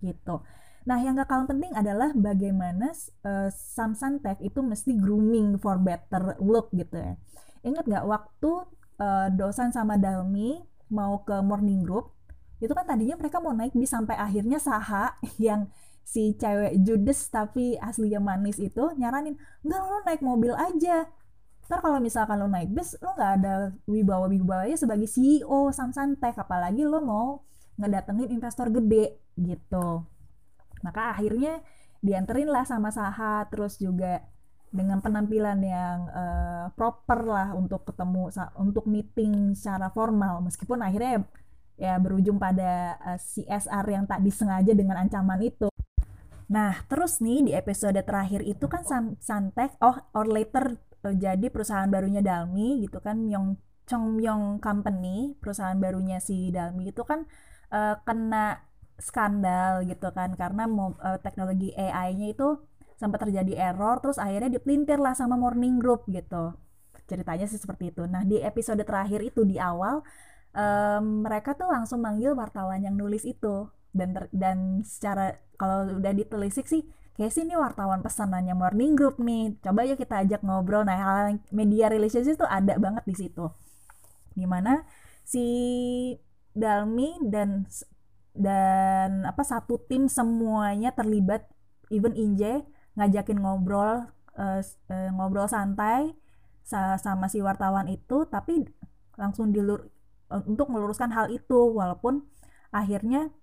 Gitu. 0.00 0.36
Nah, 0.88 0.96
yang 1.02 1.18
gak 1.18 1.28
kalah 1.28 1.44
penting 1.44 1.76
adalah 1.76 2.14
bagaimana 2.16 2.94
uh, 3.26 3.50
Samsung 3.52 4.24
Tech 4.24 4.40
itu 4.40 4.64
mesti 4.64 4.96
grooming 4.96 5.60
for 5.60 5.76
better 5.76 6.40
look 6.40 6.72
gitu 6.72 6.96
ya. 6.96 7.14
Ingat 7.60 7.84
gak 7.84 8.06
waktu 8.08 8.50
uh, 9.00 9.28
Dosan 9.32 9.72
sama 9.72 10.00
Dalmi 10.00 10.60
mau 10.90 11.22
ke 11.22 11.38
morning 11.44 11.86
group, 11.86 12.16
itu 12.60 12.72
kan 12.76 12.84
tadinya 12.84 13.16
mereka 13.16 13.40
mau 13.40 13.56
naik 13.56 13.72
bis 13.72 13.90
sampai 13.90 14.20
akhirnya 14.20 14.60
Saha 14.60 15.16
yang 15.40 15.72
si 16.04 16.34
cewek 16.34 16.74
judes 16.82 17.30
tapi 17.30 17.78
aslinya 17.78 18.18
manis 18.18 18.58
itu 18.58 18.82
nyaranin 18.98 19.38
enggak 19.64 19.80
lo 19.80 19.98
naik 20.04 20.22
mobil 20.24 20.52
aja. 20.52 21.08
Ntar 21.70 21.78
kalau 21.86 22.02
misalkan 22.02 22.36
lo 22.42 22.50
naik 22.50 22.74
bis 22.74 22.98
lo 22.98 23.14
nggak 23.14 23.32
ada 23.40 23.54
wibawa 23.86 24.26
wibawanya 24.26 24.74
sebagai 24.74 25.06
CEO 25.06 25.70
Samsung 25.70 26.18
Tech 26.18 26.34
apalagi 26.36 26.82
lo 26.82 26.98
mau 27.00 27.46
ngedatengin 27.78 28.28
investor 28.34 28.68
gede 28.68 29.22
gitu. 29.38 30.04
Maka 30.82 31.14
akhirnya 31.16 31.62
dianterin 32.04 32.48
lah 32.48 32.64
sama 32.66 32.90
Saha 32.92 33.46
terus 33.48 33.80
juga 33.80 34.24
dengan 34.70 35.02
penampilan 35.02 35.58
yang 35.66 35.98
uh, 36.14 36.66
proper 36.78 37.26
lah 37.26 37.48
untuk 37.58 37.82
ketemu 37.82 38.30
untuk 38.54 38.86
meeting 38.86 39.58
secara 39.58 39.90
formal 39.90 40.38
meskipun 40.46 40.78
akhirnya 40.78 41.26
ya 41.74 41.98
berujung 41.98 42.38
pada 42.38 42.94
uh, 43.02 43.16
eh, 43.16 43.18
CSR 43.18 43.86
yang 43.90 44.04
tak 44.06 44.22
disengaja 44.22 44.70
dengan 44.76 45.00
ancaman 45.00 45.42
itu. 45.42 45.66
Nah, 46.50 46.82
terus 46.86 47.18
nih 47.18 47.50
di 47.50 47.52
episode 47.54 47.98
terakhir 48.04 48.44
itu 48.46 48.66
kan 48.70 48.86
San 48.86 49.18
Santek 49.18 49.74
oh 49.82 49.96
or 50.14 50.28
later 50.28 50.78
uh, 51.02 51.14
jadi 51.14 51.50
perusahaan 51.50 51.88
barunya 51.90 52.22
Dalmi 52.22 52.84
gitu 52.86 53.02
kan 53.02 53.26
Myong 53.26 53.58
Chongyong 53.90 54.62
Company, 54.62 55.34
perusahaan 55.42 55.74
barunya 55.74 56.22
si 56.22 56.54
Dalmi 56.54 56.94
itu 56.94 57.02
kan 57.02 57.26
uh, 57.74 57.98
kena 58.06 58.62
skandal 59.00 59.82
gitu 59.88 60.12
kan 60.12 60.36
karena 60.36 60.68
uh, 60.68 61.18
teknologi 61.18 61.72
AI-nya 61.74 62.36
itu 62.36 62.60
sempat 63.00 63.24
terjadi 63.24 63.72
error 63.72 63.96
terus 64.04 64.20
akhirnya 64.20 64.52
dipelintir 64.60 65.00
lah 65.00 65.16
sama 65.16 65.40
Morning 65.40 65.80
Group 65.80 66.04
gitu. 66.12 66.52
Ceritanya 67.08 67.48
sih 67.48 67.56
seperti 67.56 67.96
itu. 67.96 68.04
Nah 68.04 68.28
di 68.28 68.44
episode 68.44 68.84
terakhir 68.84 69.24
itu 69.24 69.48
di 69.48 69.56
awal 69.56 70.04
um, 70.52 71.24
mereka 71.24 71.56
tuh 71.56 71.72
langsung 71.72 72.04
manggil 72.04 72.36
wartawan 72.36 72.84
yang 72.84 72.92
nulis 73.00 73.24
itu. 73.24 73.72
Dan 73.90 74.12
ter, 74.14 74.28
dan 74.30 74.84
secara 74.84 75.34
kalau 75.56 75.98
udah 75.98 76.12
ditelisik 76.12 76.68
sih 76.68 76.84
kayak 77.16 77.32
sih 77.34 77.42
ini 77.42 77.56
wartawan 77.56 78.04
pesanannya 78.04 78.52
Morning 78.52 78.92
Group 78.92 79.16
nih. 79.16 79.56
Coba 79.64 79.88
ya 79.88 79.96
kita 79.96 80.20
ajak 80.20 80.44
ngobrol. 80.44 80.84
Nah 80.84 81.00
hal 81.00 81.40
media 81.56 81.88
relationship 81.88 82.36
itu 82.36 82.46
ada 82.46 82.76
banget 82.76 83.08
di 83.08 83.16
situ. 83.16 83.48
Di 84.36 84.44
mana 84.44 84.84
si 85.24 85.48
Dalmi 86.52 87.16
dan 87.32 87.64
dan 88.36 89.24
apa 89.24 89.42
satu 89.42 89.80
tim 89.88 90.06
semuanya 90.06 90.92
terlibat 90.94 91.48
even 91.90 92.14
Inje 92.14 92.62
ngajakin 92.98 93.38
ngobrol 93.38 94.06
uh, 94.38 94.60
uh, 94.62 95.10
ngobrol 95.14 95.46
santai 95.46 96.14
sama 96.70 97.26
si 97.26 97.42
wartawan 97.42 97.90
itu 97.90 98.30
tapi 98.30 98.62
langsung 99.18 99.50
dilur 99.50 99.90
uh, 100.30 100.42
untuk 100.46 100.70
meluruskan 100.70 101.10
hal 101.10 101.26
itu 101.34 101.74
walaupun 101.74 102.22
akhirnya 102.70 103.34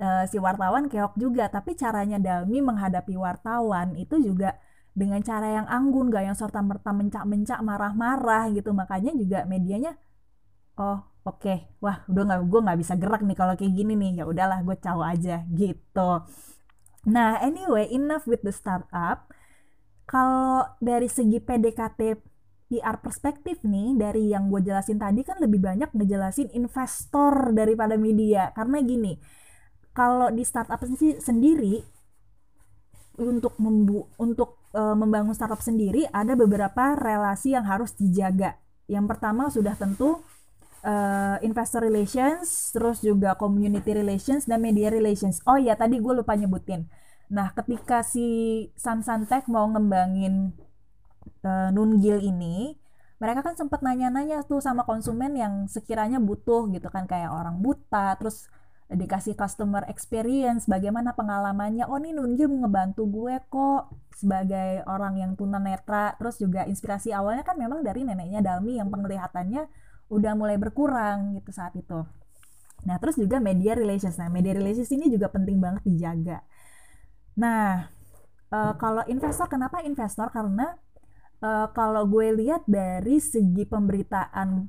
uh, 0.00 0.24
si 0.24 0.40
wartawan 0.40 0.88
keok 0.88 1.14
juga 1.20 1.52
tapi 1.52 1.76
caranya 1.76 2.16
Dalmi 2.16 2.64
menghadapi 2.64 3.14
wartawan 3.14 3.94
itu 4.00 4.16
juga 4.18 4.56
dengan 4.92 5.20
cara 5.24 5.48
yang 5.62 5.66
anggun 5.68 6.12
gak 6.12 6.24
yang 6.28 6.36
serta 6.36 6.60
merta 6.60 6.92
mencak-mencak 6.92 7.60
marah-marah 7.64 8.52
gitu 8.52 8.76
makanya 8.76 9.12
juga 9.16 9.48
medianya 9.48 9.96
oh 10.76 11.00
oke 11.24 11.40
okay. 11.40 11.58
wah 11.80 12.04
udah 12.08 12.22
nggak 12.28 12.40
gue 12.44 12.60
nggak 12.60 12.78
bisa 12.80 12.94
gerak 13.00 13.22
nih 13.24 13.36
kalau 13.36 13.54
kayak 13.56 13.72
gini 13.72 13.92
nih 13.96 14.10
ya 14.20 14.24
udahlah 14.28 14.60
gue 14.60 14.76
caw 14.80 15.00
aja 15.00 15.44
gitu 15.48 16.10
Nah, 17.08 17.42
anyway, 17.42 17.90
enough 17.90 18.30
with 18.30 18.46
the 18.46 18.54
startup. 18.54 19.30
Kalau 20.06 20.66
dari 20.78 21.10
segi 21.10 21.42
PDKT 21.42 22.00
PR 22.72 22.96
perspektif 23.02 23.60
nih, 23.66 23.98
dari 23.98 24.30
yang 24.30 24.48
gue 24.48 24.62
jelasin 24.62 25.02
tadi 25.02 25.26
kan 25.26 25.42
lebih 25.42 25.60
banyak 25.60 25.90
ngejelasin 25.92 26.54
investor 26.54 27.50
daripada 27.52 27.98
media. 27.98 28.54
Karena 28.54 28.78
gini, 28.80 29.18
kalau 29.92 30.30
di 30.30 30.46
startup 30.46 30.80
sendiri, 31.20 31.82
untuk 33.20 33.60
membu 33.60 34.08
untuk 34.16 34.64
e, 34.72 34.80
membangun 34.80 35.36
startup 35.36 35.60
sendiri 35.60 36.08
ada 36.08 36.32
beberapa 36.32 36.96
relasi 36.96 37.52
yang 37.52 37.68
harus 37.68 37.92
dijaga. 37.92 38.56
Yang 38.88 39.04
pertama 39.12 39.52
sudah 39.52 39.76
tentu 39.76 40.24
uh, 40.82 41.38
investor 41.42 41.82
relations, 41.82 42.74
terus 42.74 43.00
juga 43.00 43.34
community 43.38 43.94
relations 43.94 44.46
dan 44.46 44.62
media 44.62 44.90
relations. 44.90 45.40
Oh 45.46 45.56
ya 45.58 45.78
tadi 45.78 45.98
gue 46.02 46.12
lupa 46.12 46.34
nyebutin. 46.34 46.86
Nah 47.32 47.54
ketika 47.56 48.04
si 48.04 48.68
Sansantek 48.76 49.48
mau 49.48 49.64
ngembangin 49.70 50.52
uh, 51.46 51.70
Nungil 51.72 52.20
ini, 52.20 52.76
mereka 53.22 53.46
kan 53.46 53.54
sempat 53.54 53.80
nanya-nanya 53.80 54.42
tuh 54.44 54.58
sama 54.58 54.82
konsumen 54.82 55.38
yang 55.38 55.70
sekiranya 55.70 56.18
butuh 56.18 56.66
gitu 56.74 56.90
kan 56.90 57.06
kayak 57.06 57.30
orang 57.30 57.62
buta, 57.62 58.18
terus 58.18 58.50
dikasih 58.92 59.32
customer 59.32 59.88
experience, 59.88 60.68
bagaimana 60.68 61.16
pengalamannya. 61.16 61.88
Oh 61.88 61.96
nih 61.96 62.12
Nungil 62.12 62.50
ngebantu 62.50 63.08
gue 63.08 63.40
kok 63.48 63.88
sebagai 64.12 64.84
orang 64.84 65.16
yang 65.16 65.32
tunanetra. 65.32 66.12
Terus 66.20 66.36
juga 66.36 66.68
inspirasi 66.68 67.14
awalnya 67.16 67.40
kan 67.46 67.56
memang 67.56 67.80
dari 67.80 68.04
neneknya 68.04 68.44
Dalmi 68.44 68.76
yang 68.76 68.92
penglihatannya 68.92 69.64
udah 70.12 70.32
mulai 70.36 70.60
berkurang 70.60 71.40
gitu 71.40 71.50
saat 71.56 71.72
itu. 71.72 72.04
Nah, 72.84 72.96
terus 73.00 73.16
juga 73.16 73.40
media 73.40 73.72
relations. 73.72 74.20
Nah, 74.20 74.28
media 74.28 74.52
relations 74.52 74.90
ini 74.92 75.08
juga 75.08 75.32
penting 75.32 75.56
banget 75.56 75.82
dijaga. 75.88 76.44
Nah, 77.40 77.88
e, 78.52 78.58
kalau 78.76 79.02
investor, 79.08 79.48
kenapa 79.48 79.80
investor? 79.86 80.28
Karena 80.28 80.76
e, 81.40 81.50
kalau 81.72 82.04
gue 82.10 82.28
lihat 82.36 82.66
dari 82.68 83.22
segi 83.22 83.64
pemberitaan 83.64 84.68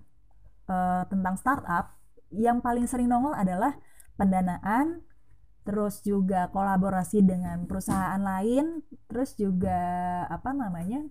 e, 0.69 0.77
tentang 1.12 1.35
startup, 1.35 2.00
yang 2.33 2.63
paling 2.63 2.88
sering 2.88 3.09
nongol 3.12 3.35
adalah 3.35 3.75
pendanaan, 4.15 5.03
terus 5.67 6.05
juga 6.05 6.47
kolaborasi 6.53 7.25
dengan 7.25 7.65
perusahaan 7.65 8.19
lain, 8.21 8.85
terus 9.09 9.33
juga 9.35 9.81
apa 10.29 10.53
namanya? 10.53 11.01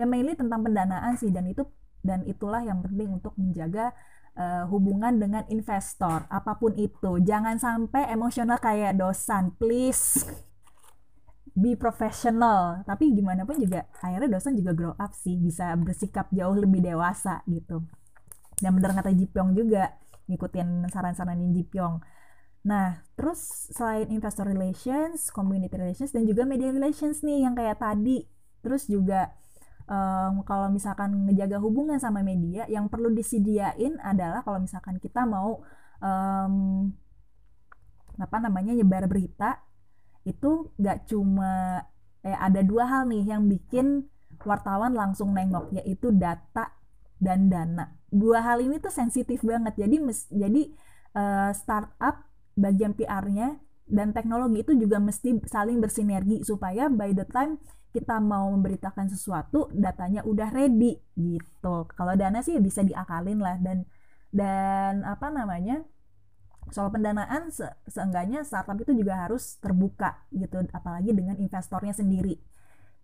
Ya 0.00 0.08
mainly 0.08 0.32
tentang 0.32 0.64
pendanaan 0.64 1.20
sih 1.20 1.28
dan 1.28 1.44
itu 1.44 1.68
dan 2.02 2.26
itulah 2.26 2.60
yang 2.66 2.82
penting 2.82 3.14
untuk 3.14 3.34
menjaga 3.38 3.94
uh, 4.36 4.66
hubungan 4.68 5.16
dengan 5.16 5.46
investor. 5.48 6.26
Apa 6.28 6.58
pun 6.58 6.74
itu 6.76 7.22
jangan 7.22 7.56
sampai 7.56 8.10
emosional 8.10 8.58
kayak 8.58 8.98
dosan. 8.98 9.54
Please 9.56 10.26
be 11.54 11.78
professional. 11.78 12.82
Tapi 12.84 13.14
gimana 13.14 13.46
pun 13.46 13.56
juga 13.56 13.86
akhirnya 14.02 14.28
dosan 14.28 14.58
juga 14.58 14.72
grow 14.74 14.94
up 14.98 15.14
sih. 15.14 15.38
Bisa 15.38 15.72
bersikap 15.78 16.28
jauh 16.34 16.56
lebih 16.58 16.82
dewasa 16.82 17.40
gitu. 17.46 17.86
Dan 18.58 18.78
bener 18.78 18.94
kata 18.94 19.10
Jipyong 19.10 19.54
juga 19.54 19.94
ngikutin 20.30 20.86
saran-saranin 20.90 21.50
Jipyong 21.50 21.98
nah 22.62 23.02
terus 23.18 23.42
selain 23.74 24.06
investor 24.14 24.46
relations 24.46 25.34
community 25.34 25.74
relations 25.74 26.14
dan 26.14 26.22
juga 26.22 26.46
media 26.46 26.70
relations 26.70 27.26
nih 27.26 27.42
yang 27.42 27.58
kayak 27.58 27.82
tadi. 27.82 28.22
Terus 28.62 28.86
juga 28.86 29.34
um, 29.86 30.42
kalau 30.46 30.68
misalkan 30.70 31.26
ngejaga 31.28 31.58
hubungan 31.62 31.98
sama 31.98 32.22
media 32.22 32.66
yang 32.66 32.86
perlu 32.86 33.10
disediain 33.10 33.98
adalah 34.02 34.42
kalau 34.42 34.62
misalkan 34.62 34.98
kita 34.98 35.26
mau 35.26 35.62
um, 36.02 36.90
apa 38.20 38.36
namanya 38.38 38.76
nyebar 38.76 39.08
berita 39.08 39.62
itu 40.22 40.70
nggak 40.78 41.10
cuma 41.10 41.82
eh, 42.22 42.36
ada 42.38 42.62
dua 42.62 42.86
hal 42.86 43.10
nih 43.10 43.34
yang 43.34 43.50
bikin 43.50 44.06
wartawan 44.42 44.94
langsung 44.94 45.34
nengok 45.34 45.70
yaitu 45.74 46.10
data 46.14 46.70
dan 47.22 47.46
dana. 47.50 47.94
Dua 48.10 48.42
hal 48.42 48.62
ini 48.62 48.82
tuh 48.82 48.90
sensitif 48.90 49.46
banget. 49.46 49.78
Jadi 49.78 49.96
mes, 50.02 50.26
jadi 50.28 50.62
uh, 51.14 51.50
startup 51.54 52.26
bagian 52.58 52.92
PR-nya 52.92 53.62
dan 53.86 54.10
teknologi 54.10 54.66
itu 54.66 54.72
juga 54.74 54.98
mesti 54.98 55.38
saling 55.46 55.78
bersinergi 55.78 56.42
supaya 56.42 56.90
by 56.90 57.14
the 57.14 57.26
time 57.30 57.62
kita 57.92 58.18
mau 58.18 58.48
memberitakan 58.56 59.12
sesuatu 59.12 59.68
datanya 59.76 60.24
udah 60.24 60.48
ready 60.48 60.96
gitu. 61.14 61.86
Kalau 61.92 62.16
dana 62.16 62.40
sih 62.40 62.56
bisa 62.58 62.80
diakalin 62.80 63.38
lah 63.38 63.60
dan 63.60 63.84
dan 64.32 65.04
apa 65.04 65.28
namanya 65.28 65.84
soal 66.72 66.88
pendanaan 66.88 67.52
se 67.52 67.68
seenggaknya 67.84 68.48
startup 68.48 68.80
itu 68.80 68.96
juga 68.96 69.28
harus 69.28 69.60
terbuka 69.60 70.24
gitu 70.32 70.64
apalagi 70.72 71.12
dengan 71.12 71.36
investornya 71.36 71.92
sendiri. 71.92 72.40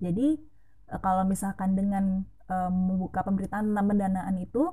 Jadi 0.00 0.40
e, 0.88 0.96
kalau 1.04 1.28
misalkan 1.28 1.76
dengan 1.76 2.24
um, 2.48 2.72
membuka 2.72 3.20
pemberitaan 3.20 3.68
tentang 3.72 3.86
pendanaan 3.92 4.36
itu 4.40 4.72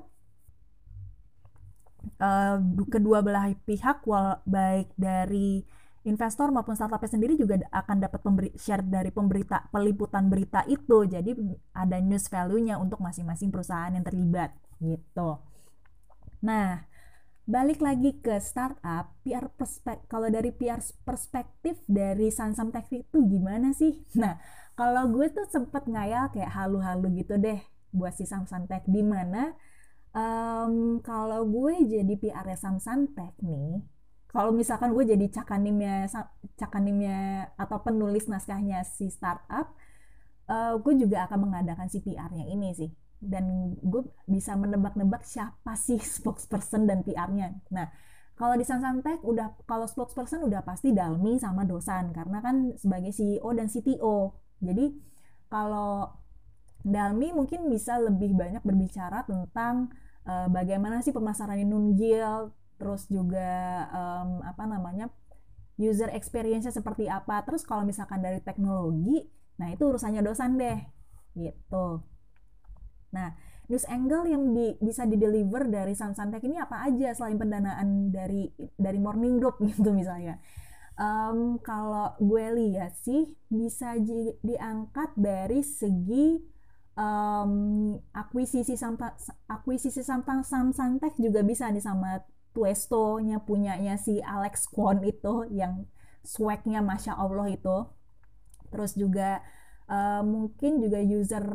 uh, 2.24 2.58
kedua 2.88 3.20
belah 3.20 3.52
pihak 3.68 4.06
baik 4.48 4.96
dari 4.96 5.66
investor 6.06 6.54
maupun 6.54 6.78
startupnya 6.78 7.10
sendiri 7.10 7.34
juga 7.36 7.58
akan 7.74 7.98
dapat 7.98 8.20
pemberi, 8.22 8.50
share 8.56 8.86
dari 8.86 9.10
pemberita 9.10 9.66
peliputan 9.74 10.30
berita 10.30 10.62
itu. 10.70 11.06
Jadi 11.10 11.34
ada 11.74 11.98
news 12.00 12.30
value-nya 12.30 12.78
untuk 12.78 13.02
masing-masing 13.02 13.50
perusahaan 13.50 13.90
yang 13.90 14.06
terlibat 14.06 14.54
gitu. 14.80 15.42
Nah 16.46 16.86
balik 17.46 17.78
lagi 17.78 18.18
ke 18.26 18.42
startup 18.42 19.14
PR 19.22 19.54
perspek 19.54 20.10
kalau 20.10 20.34
dari 20.34 20.50
PR 20.50 20.82
perspektif 21.06 21.78
dari 21.86 22.34
Sansam 22.34 22.74
Tech 22.74 22.90
itu 22.90 23.18
gimana 23.26 23.74
sih? 23.74 24.06
Nah 24.18 24.38
kalau 24.78 25.10
gue 25.10 25.30
tuh 25.34 25.46
sempet 25.50 25.90
ngayal 25.90 26.30
kayak 26.34 26.54
halu-halu 26.54 27.22
gitu 27.22 27.38
deh 27.42 27.58
buat 27.96 28.14
si 28.14 28.30
Samsung 28.30 28.70
Tech. 28.70 28.84
Di 28.86 29.02
mana 29.02 29.56
um, 30.14 31.00
kalau 31.02 31.48
gue 31.50 31.82
jadi 31.88 32.14
PR 32.20 32.46
Samsung 32.54 33.16
Tech 33.18 33.34
nih 33.42 33.95
kalau 34.36 34.52
misalkan 34.52 34.92
gue 34.92 35.08
jadi 35.08 35.32
cakanimnya 35.32 36.12
cakanimnya 36.60 37.48
atau 37.56 37.80
penulis 37.80 38.28
naskahnya 38.28 38.84
si 38.84 39.08
startup 39.08 39.72
uh, 40.52 40.76
gue 40.76 40.94
juga 41.00 41.24
akan 41.24 41.48
mengadakan 41.48 41.88
CPR-nya 41.88 42.44
ini 42.52 42.76
sih 42.76 42.92
dan 43.24 43.76
gue 43.80 44.04
bisa 44.28 44.60
menebak-nebak 44.60 45.24
siapa 45.24 45.74
sih 45.80 45.98
spokesperson 46.20 46.84
dan 46.86 47.02
PR-nya. 47.02 47.56
Nah, 47.72 47.88
kalau 48.36 48.60
di 48.60 48.68
Sansantek 48.68 49.24
udah 49.24 49.56
kalau 49.64 49.88
spokesperson 49.88 50.44
udah 50.44 50.62
pasti 50.68 50.92
Dalmi 50.92 51.40
sama 51.40 51.64
Dosan 51.64 52.12
karena 52.12 52.44
kan 52.44 52.76
sebagai 52.76 53.16
CEO 53.16 53.48
dan 53.56 53.72
CTO. 53.72 54.36
Jadi 54.60 54.92
kalau 55.48 56.12
Dalmi 56.84 57.32
mungkin 57.32 57.72
bisa 57.72 57.98
lebih 57.98 58.36
banyak 58.36 58.62
berbicara 58.62 59.24
tentang 59.24 59.90
uh, 60.28 60.52
bagaimana 60.52 61.00
sih 61.00 61.16
pemasaran 61.16 61.58
Nungil, 61.64 62.52
terus 62.76 63.08
juga 63.08 63.86
um, 63.92 64.44
apa 64.44 64.64
namanya 64.68 65.12
user 65.76 66.12
experience-nya 66.12 66.72
seperti 66.72 67.12
apa. 67.12 67.44
Terus 67.44 67.68
kalau 67.68 67.84
misalkan 67.84 68.24
dari 68.24 68.40
teknologi, 68.40 69.28
nah 69.60 69.72
itu 69.72 69.84
urusannya 69.84 70.24
Dosan 70.24 70.56
deh, 70.56 70.80
gitu. 71.36 72.04
Nah, 73.16 73.32
news 73.68 73.88
angle 73.88 74.28
yang 74.28 74.44
di, 74.56 74.76
bisa 74.80 75.08
di-deliver 75.08 75.68
dari 75.68 75.96
Sansantek 75.96 76.44
ini 76.48 76.60
apa 76.60 76.84
aja 76.84 77.16
selain 77.16 77.40
pendanaan 77.40 78.12
dari 78.12 78.52
dari 78.76 79.00
Morning 79.00 79.40
Group 79.40 79.60
gitu 79.70 79.92
misalnya. 79.92 80.40
Um, 80.96 81.60
kalau 81.60 82.16
gue 82.24 82.56
lihat 82.56 82.96
sih 82.96 83.36
bisa 83.52 84.00
di, 84.00 84.32
diangkat 84.40 85.12
dari 85.20 85.60
segi 85.60 86.40
um, 86.96 87.52
akuisisi 88.16 88.80
sampa, 88.80 89.12
akuisisi 89.52 90.00
sampa 90.00 90.40
Sansantek 90.40 91.20
juga 91.20 91.44
bisa 91.44 91.68
nih 91.68 91.84
sama 91.84 92.24
Tuesto-nya 92.56 93.44
punyanya 93.44 94.00
si 94.00 94.24
Alex 94.24 94.72
Kwon 94.72 95.04
itu 95.04 95.44
yang 95.52 95.84
swagnya 96.24 96.80
masya 96.80 97.20
Allah 97.20 97.52
itu. 97.52 97.78
Terus 98.72 98.96
juga 98.96 99.44
uh, 99.92 100.24
mungkin 100.24 100.80
juga 100.80 101.04
user 101.04 101.46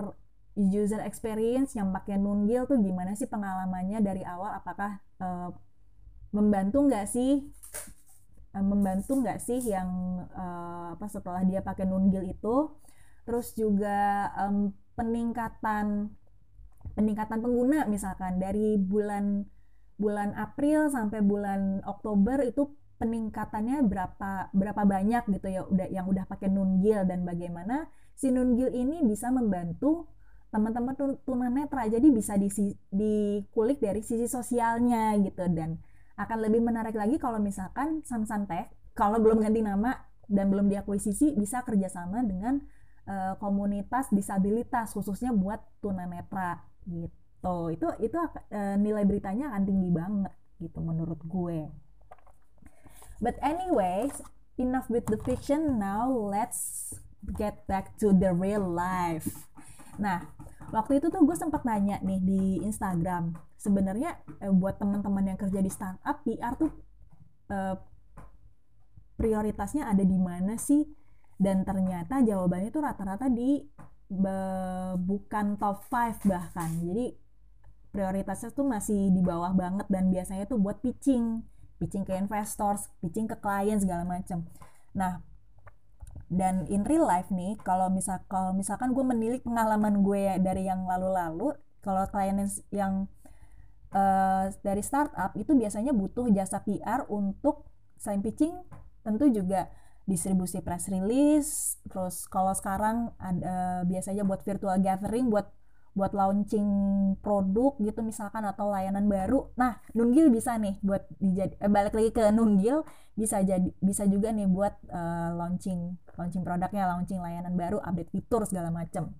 user 0.59 1.01
experience 1.07 1.79
yang 1.79 1.95
pakai 1.95 2.19
Nungil 2.21 2.67
tuh 2.69 2.77
gimana 2.83 3.15
sih 3.17 3.31
pengalamannya 3.31 4.03
dari 4.03 4.21
awal 4.27 4.61
apakah 4.61 4.99
uh, 5.23 5.49
membantu 6.35 6.85
nggak 6.85 7.07
sih 7.07 7.49
uh, 8.55 8.65
membantu 8.65 9.19
nggak 9.23 9.39
sih 9.41 9.63
yang 9.63 9.89
uh, 10.35 10.99
apa 10.99 11.07
setelah 11.07 11.43
dia 11.47 11.63
pakai 11.63 11.87
Nungil 11.87 12.29
itu 12.29 12.77
terus 13.25 13.55
juga 13.55 14.29
um, 14.37 14.75
peningkatan 14.99 16.11
peningkatan 16.99 17.39
pengguna 17.39 17.87
misalkan 17.87 18.43
dari 18.43 18.75
bulan 18.75 19.47
bulan 20.01 20.33
April 20.33 20.89
sampai 20.89 21.21
bulan 21.21 21.85
Oktober 21.85 22.41
itu 22.41 22.73
peningkatannya 22.97 23.85
berapa 23.85 24.49
berapa 24.53 24.83
banyak 24.85 25.29
gitu 25.37 25.49
ya 25.49 25.63
udah 25.69 25.89
yang 25.93 26.09
udah 26.09 26.25
pakai 26.25 26.49
Nungil 26.49 27.05
dan 27.05 27.29
bagaimana 27.29 27.89
si 28.17 28.33
Nungil 28.33 28.73
ini 28.73 29.05
bisa 29.05 29.29
membantu 29.29 30.09
teman-teman 30.51 30.95
tunanetra. 31.25 31.87
Jadi 31.87 32.11
bisa 32.11 32.35
di, 32.37 32.51
dikulik 32.91 33.79
dari 33.79 34.03
sisi 34.03 34.27
sosialnya 34.27 35.15
gitu. 35.23 35.47
Dan 35.47 35.79
akan 36.19 36.39
lebih 36.45 36.61
menarik 36.61 36.93
lagi 36.93 37.17
kalau 37.17 37.41
misalkan 37.41 38.05
Samsung 38.05 38.45
Tech 38.51 38.69
kalau 38.93 39.17
belum 39.23 39.41
ganti 39.41 39.65
nama 39.65 39.97
dan 40.29 40.53
belum 40.53 40.69
diakuisisi 40.69 41.33
bisa 41.39 41.65
kerjasama 41.65 42.21
dengan 42.27 42.61
uh, 43.09 43.41
komunitas 43.41 44.13
disabilitas 44.13 44.93
khususnya 44.93 45.33
buat 45.33 45.65
tunanetra 45.81 46.61
gitu 46.85 47.20
itu 47.73 47.89
itu 48.05 48.17
uh, 48.21 48.77
nilai 48.77 49.05
beritanya 49.09 49.53
akan 49.55 49.65
tinggi 49.65 49.91
banget 49.91 50.35
gitu 50.61 50.79
menurut 50.85 51.21
gue 51.25 51.73
but 53.25 53.37
anyways 53.41 54.21
enough 54.61 54.93
with 54.93 55.09
the 55.09 55.17
fiction 55.25 55.81
now 55.81 56.05
let's 56.09 56.93
get 57.41 57.65
back 57.65 57.97
to 57.97 58.13
the 58.13 58.33
real 58.33 58.65
life 58.65 59.51
Nah, 60.01 60.25
waktu 60.73 60.99
itu 60.99 61.13
tuh 61.13 61.23
gue 61.29 61.37
sempat 61.37 61.63
nanya 61.69 62.01
nih 62.01 62.21
di 62.25 62.43
Instagram, 62.65 63.37
sebenarnya 63.61 64.17
eh, 64.41 64.53
buat 64.53 64.81
teman-teman 64.81 65.29
yang 65.29 65.39
kerja 65.39 65.61
di 65.61 65.69
startup, 65.69 66.25
PR 66.25 66.57
tuh 66.57 66.73
eh, 67.53 67.77
prioritasnya 69.21 69.93
ada 69.93 70.01
di 70.01 70.17
mana 70.17 70.57
sih? 70.57 70.89
Dan 71.41 71.65
ternyata 71.65 72.21
jawabannya 72.25 72.69
tuh 72.73 72.85
rata-rata 72.85 73.29
di 73.29 73.61
be, 74.09 74.37
bukan 75.01 75.57
top 75.61 75.85
5 75.89 76.25
bahkan. 76.29 76.69
Jadi 76.81 77.17
prioritasnya 77.91 78.55
tuh 78.55 78.67
masih 78.67 79.11
di 79.11 79.23
bawah 79.23 79.51
banget 79.55 79.87
dan 79.91 80.11
biasanya 80.11 80.47
tuh 80.47 80.59
buat 80.63 80.79
pitching, 80.79 81.43
pitching 81.83 82.07
ke 82.07 82.15
investors, 82.15 82.91
pitching 83.03 83.27
ke 83.27 83.37
klien 83.39 83.79
segala 83.79 84.07
macam. 84.07 84.47
Nah, 84.95 85.23
dan 86.31 86.63
in 86.71 86.87
real 86.87 87.11
life 87.11 87.27
nih 87.35 87.59
kalau 87.67 87.91
misal 87.91 88.23
kalau 88.31 88.55
misalkan 88.55 88.95
gue 88.95 89.03
menilik 89.03 89.43
pengalaman 89.43 90.07
gue 90.07 90.39
dari 90.39 90.71
yang 90.71 90.87
lalu-lalu 90.87 91.59
kalau 91.83 92.07
klien 92.07 92.39
yang 92.71 93.11
uh, 93.91 94.47
dari 94.63 94.79
startup 94.79 95.35
itu 95.35 95.51
biasanya 95.59 95.91
butuh 95.91 96.31
jasa 96.31 96.63
PR 96.63 97.03
untuk 97.11 97.67
selain 97.99 98.23
pitching 98.23 98.55
tentu 99.03 99.27
juga 99.27 99.67
distribusi 100.07 100.63
press 100.63 100.87
release 100.87 101.83
terus 101.91 102.31
kalau 102.31 102.55
sekarang 102.55 103.11
ada 103.19 103.83
biasanya 103.83 104.23
buat 104.23 104.47
virtual 104.47 104.79
gathering 104.79 105.35
buat 105.35 105.51
buat 105.91 106.15
launching 106.15 106.69
produk 107.19 107.75
gitu 107.83 108.01
misalkan 108.07 108.47
atau 108.47 108.71
layanan 108.71 109.11
baru. 109.11 109.51
Nah, 109.59 109.83
Nunggil 109.91 110.31
bisa 110.31 110.55
nih 110.55 110.79
buat 110.87 111.03
dijadi 111.19 111.59
eh, 111.59 111.71
balik 111.71 111.95
lagi 111.99 112.11
ke 112.15 112.31
Nunggil 112.31 112.87
bisa 113.19 113.43
jadi 113.43 113.69
bisa 113.83 114.07
juga 114.07 114.31
nih 114.31 114.47
buat 114.47 114.75
uh, 114.87 115.35
launching 115.35 115.99
launching 116.15 116.47
produknya, 116.47 116.87
launching 116.87 117.19
layanan 117.19 117.59
baru, 117.59 117.83
update 117.83 118.11
fitur 118.15 118.47
segala 118.47 118.71
macam. 118.71 119.13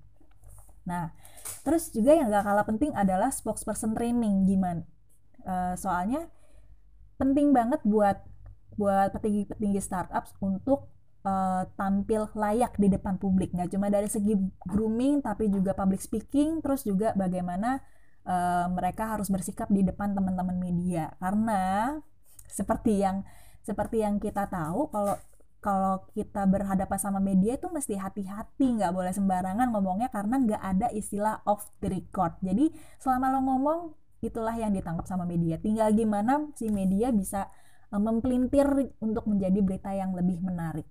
Nah, 0.87 1.13
terus 1.67 1.91
juga 1.91 2.17
yang 2.17 2.31
gak 2.33 2.47
kalah 2.47 2.67
penting 2.67 2.95
adalah 2.95 3.35
spokesperson 3.35 3.93
training 3.93 4.47
gimana? 4.47 4.87
Uh, 5.43 5.75
soalnya 5.75 6.31
penting 7.21 7.53
banget 7.53 7.83
buat 7.85 8.25
buat 8.79 9.13
petinggi-petinggi 9.13 9.81
startup 9.83 10.25
untuk 10.41 10.89
uh, 11.25 11.63
tampil 11.77 12.29
layak 12.37 12.77
di 12.81 12.89
depan 12.89 13.21
publik. 13.21 13.53
Nggak 13.53 13.77
cuma 13.77 13.93
dari 13.93 14.09
segi 14.09 14.37
grooming 14.65 15.21
tapi 15.25 15.49
juga 15.53 15.77
public 15.77 16.01
speaking 16.01 16.65
terus 16.65 16.85
juga 16.85 17.13
bagaimana 17.17 17.81
uh, 18.25 18.67
mereka 18.73 19.17
harus 19.17 19.29
bersikap 19.29 19.69
di 19.69 19.85
depan 19.85 20.17
teman-teman 20.17 20.57
media. 20.57 21.13
Karena 21.21 21.95
seperti 22.49 23.01
yang 23.01 23.23
seperti 23.61 24.03
yang 24.03 24.17
kita 24.17 24.49
tahu 24.49 24.89
kalau 24.89 25.17
kalau 25.61 26.09
kita 26.17 26.49
berhadapan 26.49 26.97
sama 26.97 27.21
media 27.21 27.61
itu 27.61 27.69
mesti 27.69 27.93
hati-hati 28.01 28.81
nggak 28.81 28.97
boleh 28.97 29.13
sembarangan 29.13 29.69
ngomongnya 29.69 30.09
karena 30.09 30.41
nggak 30.41 30.63
ada 30.65 30.89
istilah 30.97 31.45
off 31.45 31.69
the 31.85 31.93
record. 31.93 32.33
Jadi 32.41 32.73
selama 32.97 33.29
lo 33.29 33.41
ngomong 33.45 33.79
itulah 34.25 34.57
yang 34.57 34.73
ditangkap 34.73 35.05
sama 35.05 35.29
media. 35.29 35.61
Tinggal 35.61 35.93
gimana 35.93 36.49
si 36.57 36.73
media 36.73 37.13
bisa 37.13 37.53
uh, 37.93 38.01
mempelintir 38.01 38.65
untuk 39.05 39.29
menjadi 39.29 39.61
berita 39.61 39.93
yang 39.93 40.17
lebih 40.17 40.41
menarik 40.41 40.89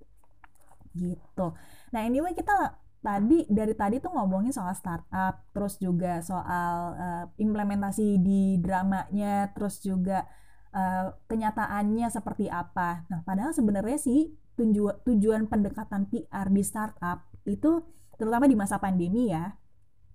gitu. 0.95 1.53
Nah 1.93 2.01
anyway 2.05 2.33
kita 2.33 2.77
tadi 2.99 3.47
dari 3.47 3.73
tadi 3.75 4.03
tuh 4.03 4.11
ngomongin 4.11 4.51
soal 4.51 4.75
startup, 4.75 5.47
terus 5.55 5.79
juga 5.79 6.19
soal 6.19 6.75
uh, 6.99 7.25
implementasi 7.39 8.19
di 8.19 8.59
dramanya, 8.59 9.55
terus 9.55 9.79
juga 9.79 10.27
uh, 10.75 11.15
kenyataannya 11.31 12.07
seperti 12.11 12.51
apa. 12.51 13.07
Nah 13.07 13.23
padahal 13.23 13.55
sebenarnya 13.55 13.97
sih 13.99 14.35
tujuan 14.59 14.99
tujuan 15.07 15.47
pendekatan 15.47 16.11
PR 16.11 16.51
di 16.51 16.63
startup 16.67 17.23
itu 17.47 17.79
terutama 18.19 18.51
di 18.51 18.59
masa 18.59 18.75
pandemi 18.83 19.31
ya, 19.31 19.55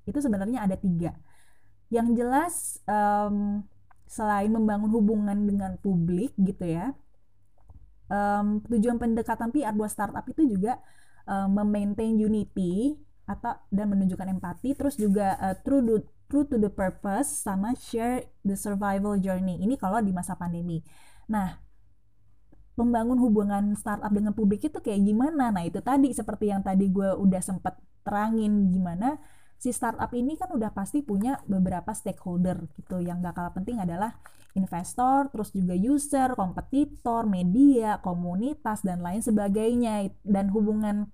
itu 0.04 0.20
sebenarnya 0.20 0.68
ada 0.68 0.76
tiga. 0.76 1.16
Yang 1.88 2.08
jelas 2.20 2.54
um, 2.84 3.64
selain 4.04 4.52
membangun 4.52 4.92
hubungan 4.92 5.48
dengan 5.48 5.80
publik 5.80 6.37
gitu 6.37 6.68
ya, 6.68 6.92
um, 8.08 8.60
tujuan 8.68 8.96
pendekatan 9.00 9.52
PR 9.54 9.72
buat 9.76 9.92
startup 9.92 10.24
itu 10.28 10.44
juga 10.44 10.80
um, 11.28 11.60
memaintain 11.62 12.16
unity 12.16 12.96
atau 13.24 13.56
dan 13.72 13.88
menunjukkan 13.88 14.36
empati 14.36 14.76
terus 14.76 15.00
juga 15.00 15.40
uh, 15.40 15.56
true 15.64 15.80
to, 15.80 15.96
true 16.28 16.44
to 16.44 16.60
the 16.60 16.68
purpose 16.68 17.40
sama 17.40 17.72
share 17.72 18.28
the 18.44 18.52
survival 18.52 19.16
journey 19.16 19.56
ini 19.60 19.80
kalau 19.80 20.04
di 20.04 20.12
masa 20.12 20.36
pandemi. 20.36 20.84
Nah 21.32 21.56
membangun 22.74 23.16
hubungan 23.22 23.78
startup 23.78 24.10
dengan 24.10 24.34
publik 24.34 24.66
itu 24.66 24.78
kayak 24.82 25.00
gimana? 25.06 25.54
Nah 25.54 25.62
itu 25.62 25.78
tadi 25.78 26.10
seperti 26.10 26.50
yang 26.50 26.60
tadi 26.60 26.90
gue 26.90 27.16
udah 27.16 27.40
sempat 27.40 27.78
terangin 28.04 28.68
gimana 28.68 29.16
si 29.64 29.72
startup 29.72 30.12
ini 30.12 30.37
kan 30.37 30.53
udah 30.53 30.77
pasti 30.77 31.00
punya 31.00 31.40
beberapa 31.48 31.88
stakeholder 31.96 32.68
gitu 32.77 33.00
yang 33.00 33.24
gak 33.24 33.33
kalah 33.33 33.57
penting 33.57 33.81
adalah 33.81 34.12
investor, 34.53 35.33
terus 35.33 35.57
juga 35.57 35.72
user, 35.72 36.37
kompetitor, 36.37 37.24
media, 37.24 37.96
komunitas 38.05 38.85
dan 38.85 39.00
lain 39.00 39.24
sebagainya 39.24 40.12
dan 40.20 40.53
hubungan 40.53 41.09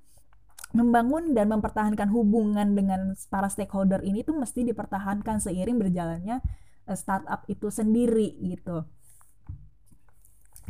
membangun 0.75 1.31
dan 1.31 1.47
mempertahankan 1.47 2.11
hubungan 2.11 2.75
dengan 2.75 3.15
para 3.31 3.47
stakeholder 3.47 4.03
ini 4.03 4.27
tuh 4.27 4.35
mesti 4.35 4.67
dipertahankan 4.67 5.39
seiring 5.39 5.79
berjalannya 5.79 6.43
eh, 6.91 6.99
startup 6.99 7.47
itu 7.47 7.71
sendiri 7.71 8.35
gitu. 8.51 8.83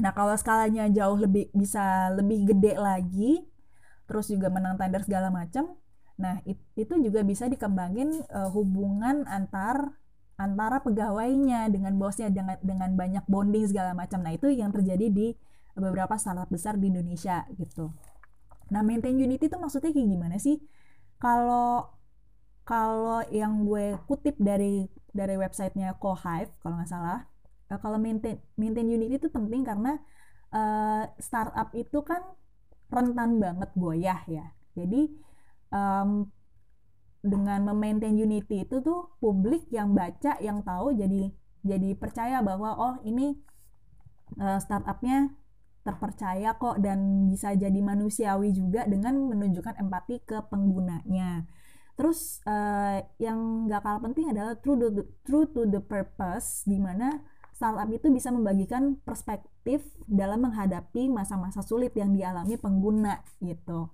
Nah, 0.04 0.12
kalau 0.12 0.36
skalanya 0.36 0.84
jauh 0.92 1.16
lebih 1.16 1.48
bisa 1.56 2.12
lebih 2.12 2.44
gede 2.52 2.76
lagi, 2.76 3.40
terus 4.04 4.28
juga 4.28 4.52
menang 4.52 4.76
tender 4.76 5.00
segala 5.04 5.32
macam, 5.32 5.80
nah 6.20 6.36
it, 6.44 6.60
itu 6.76 7.00
juga 7.00 7.24
bisa 7.24 7.48
dikembangin 7.48 8.12
uh, 8.28 8.52
hubungan 8.52 9.24
antar 9.24 9.96
antara 10.36 10.80
pegawainya 10.80 11.68
dengan 11.68 11.96
bosnya 11.96 12.28
dengan 12.32 12.56
dengan 12.64 12.96
banyak 12.96 13.24
bonding 13.28 13.68
segala 13.68 13.92
macam. 13.92 14.24
Nah, 14.24 14.32
itu 14.32 14.48
yang 14.48 14.72
terjadi 14.72 15.12
di 15.12 15.36
beberapa 15.76 16.16
startup 16.16 16.48
besar 16.48 16.80
di 16.80 16.88
Indonesia 16.88 17.44
gitu. 17.60 17.92
Nah, 18.72 18.80
maintain 18.80 19.16
unity 19.16 19.52
itu 19.52 19.56
maksudnya 19.60 19.92
kayak 19.92 20.08
gimana 20.08 20.36
sih? 20.40 20.56
Kalau 21.20 21.92
kalau 22.64 23.20
yang 23.28 23.68
gue 23.68 24.00
kutip 24.08 24.36
dari 24.40 24.88
dari 25.12 25.36
websitenya 25.36 26.00
Cohive 26.00 26.52
kalau 26.64 26.80
nggak 26.80 26.88
salah, 26.88 27.28
uh, 27.68 27.78
kalau 27.80 28.00
maintain 28.00 28.40
maintain 28.56 28.88
unit 28.88 29.20
itu 29.20 29.28
penting 29.28 29.60
karena 29.60 30.00
uh, 30.54 31.04
startup 31.20 31.68
itu 31.76 32.00
kan 32.00 32.22
rentan 32.90 33.38
banget 33.38 33.70
goyah 33.78 34.20
ya 34.26 34.50
jadi 34.74 35.10
um, 35.70 36.30
dengan 37.20 37.60
memaintain 37.68 38.16
unity 38.16 38.64
itu 38.64 38.80
tuh 38.80 39.12
publik 39.20 39.68
yang 39.68 39.92
baca 39.92 40.40
yang 40.40 40.64
tahu 40.64 40.96
jadi 40.96 41.28
jadi 41.60 41.92
percaya 41.92 42.40
bahwa 42.40 42.72
oh 42.76 42.94
ini 43.04 43.36
uh, 44.40 44.56
startupnya 44.56 45.36
terpercaya 45.80 46.56
kok 46.60 46.76
dan 46.80 47.28
bisa 47.32 47.56
jadi 47.56 47.80
manusiawi 47.80 48.52
juga 48.52 48.84
dengan 48.84 49.16
menunjukkan 49.32 49.80
empati 49.80 50.20
ke 50.24 50.44
penggunanya. 50.52 51.48
Terus 51.96 52.40
uh, 52.48 53.00
yang 53.20 53.68
gak 53.68 53.84
kalah 53.84 54.00
penting 54.00 54.32
adalah 54.32 54.56
true 54.60 54.76
to 54.76 54.88
the, 54.92 55.04
true 55.24 55.48
to 55.52 55.68
the 55.68 55.80
purpose, 55.80 56.64
di 56.64 56.80
mana 56.80 57.24
startup 57.52 57.88
itu 57.92 58.08
bisa 58.08 58.32
membagikan 58.32 58.96
perspektif 59.04 59.84
dalam 60.08 60.48
menghadapi 60.48 61.12
masa-masa 61.12 61.60
sulit 61.60 61.92
yang 61.92 62.16
dialami 62.16 62.56
pengguna 62.56 63.20
gitu. 63.40 63.92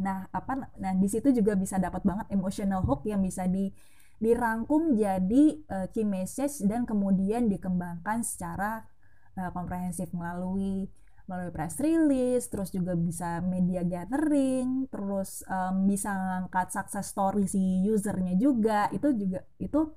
Nah, 0.00 0.28
apa 0.32 0.68
nah 0.76 0.92
di 0.92 1.08
situ 1.08 1.32
juga 1.32 1.56
bisa 1.56 1.80
dapat 1.80 2.04
banget 2.04 2.26
emotional 2.32 2.84
hook 2.84 3.04
yang 3.08 3.24
bisa 3.24 3.48
di 3.48 3.72
dirangkum 4.16 4.96
jadi 4.96 5.44
uh, 5.68 5.86
key 5.92 6.08
message 6.08 6.64
dan 6.64 6.88
kemudian 6.88 7.52
dikembangkan 7.52 8.24
secara 8.24 8.88
uh, 9.36 9.52
komprehensif 9.52 10.08
melalui 10.16 10.88
melalui 11.26 11.50
press 11.50 11.76
release, 11.82 12.46
terus 12.46 12.70
juga 12.70 12.94
bisa 12.94 13.42
media 13.42 13.82
gathering, 13.82 14.86
terus 14.86 15.42
um, 15.50 15.90
bisa 15.90 16.14
ngangkat 16.14 16.70
success 16.70 17.10
story 17.10 17.50
si 17.50 17.82
usernya 17.90 18.38
juga, 18.38 18.86
itu 18.94 19.10
juga 19.10 19.42
itu 19.58 19.90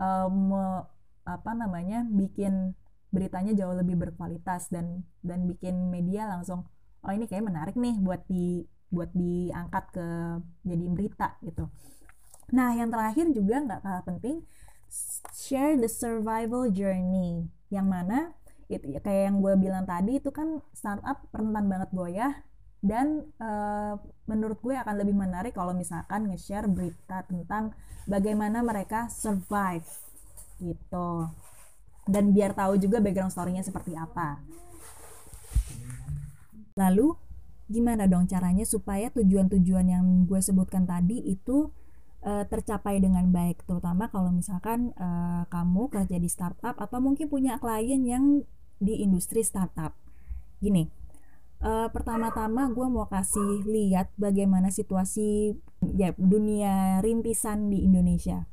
um, 0.00 0.56
apa 1.22 1.50
namanya 1.54 2.08
bikin 2.08 2.72
beritanya 3.12 3.52
jauh 3.52 3.76
lebih 3.76 4.00
berkualitas 4.00 4.72
dan 4.72 5.04
dan 5.20 5.44
bikin 5.44 5.92
media 5.92 6.24
langsung 6.26 6.64
oh 7.04 7.12
ini 7.12 7.28
kayak 7.28 7.44
menarik 7.44 7.76
nih 7.76 8.00
buat 8.00 8.24
di 8.26 8.64
buat 8.92 9.10
diangkat 9.16 9.84
ke 9.96 10.06
jadi 10.68 10.84
berita 10.92 11.28
gitu. 11.42 11.66
Nah 12.52 12.76
yang 12.76 12.92
terakhir 12.92 13.32
juga 13.32 13.56
nggak 13.64 13.80
kalah 13.80 14.04
penting 14.04 14.44
share 15.32 15.80
the 15.80 15.88
survival 15.88 16.68
journey. 16.68 17.48
Yang 17.72 17.86
mana 17.88 18.18
itu 18.68 18.86
ya, 18.88 19.00
kayak 19.00 19.22
yang 19.32 19.36
gue 19.40 19.54
bilang 19.56 19.84
tadi 19.84 20.20
itu 20.20 20.28
kan 20.32 20.60
startup 20.72 21.24
rentan 21.32 21.68
banget 21.68 21.90
goyah 21.92 22.32
dan 22.82 23.28
uh, 23.38 23.94
menurut 24.26 24.58
gue 24.58 24.74
akan 24.74 24.94
lebih 24.98 25.14
menarik 25.14 25.54
kalau 25.54 25.76
misalkan 25.76 26.26
nge-share 26.26 26.66
berita 26.66 27.22
tentang 27.28 27.76
bagaimana 28.10 28.60
mereka 28.60 29.06
survive 29.12 29.86
gitu. 30.58 31.30
Dan 32.02 32.34
biar 32.34 32.50
tahu 32.50 32.82
juga 32.82 32.98
background 32.98 33.30
story-nya 33.30 33.62
seperti 33.62 33.94
apa. 33.94 34.42
Lalu 36.74 37.14
gimana 37.72 38.04
dong 38.04 38.28
caranya 38.28 38.68
supaya 38.68 39.08
tujuan-tujuan 39.16 39.86
yang 39.88 40.04
gue 40.28 40.38
sebutkan 40.44 40.84
tadi 40.84 41.24
itu 41.24 41.72
uh, 42.22 42.44
tercapai 42.44 43.00
dengan 43.00 43.32
baik 43.32 43.64
terutama 43.64 44.12
kalau 44.12 44.28
misalkan 44.28 44.92
uh, 45.00 45.48
kamu 45.48 45.88
kerja 45.88 46.20
di 46.20 46.28
startup 46.28 46.76
atau 46.76 47.00
mungkin 47.00 47.32
punya 47.32 47.56
klien 47.56 48.04
yang 48.04 48.44
di 48.76 49.00
industri 49.00 49.40
startup 49.40 49.96
gini 50.60 50.92
uh, 51.64 51.88
pertama-tama 51.88 52.68
gue 52.70 52.86
mau 52.92 53.08
kasih 53.08 53.64
lihat 53.64 54.12
bagaimana 54.20 54.68
situasi 54.68 55.56
ya 55.96 56.12
dunia 56.20 57.00
rintisan 57.00 57.72
di 57.72 57.88
Indonesia 57.88 58.44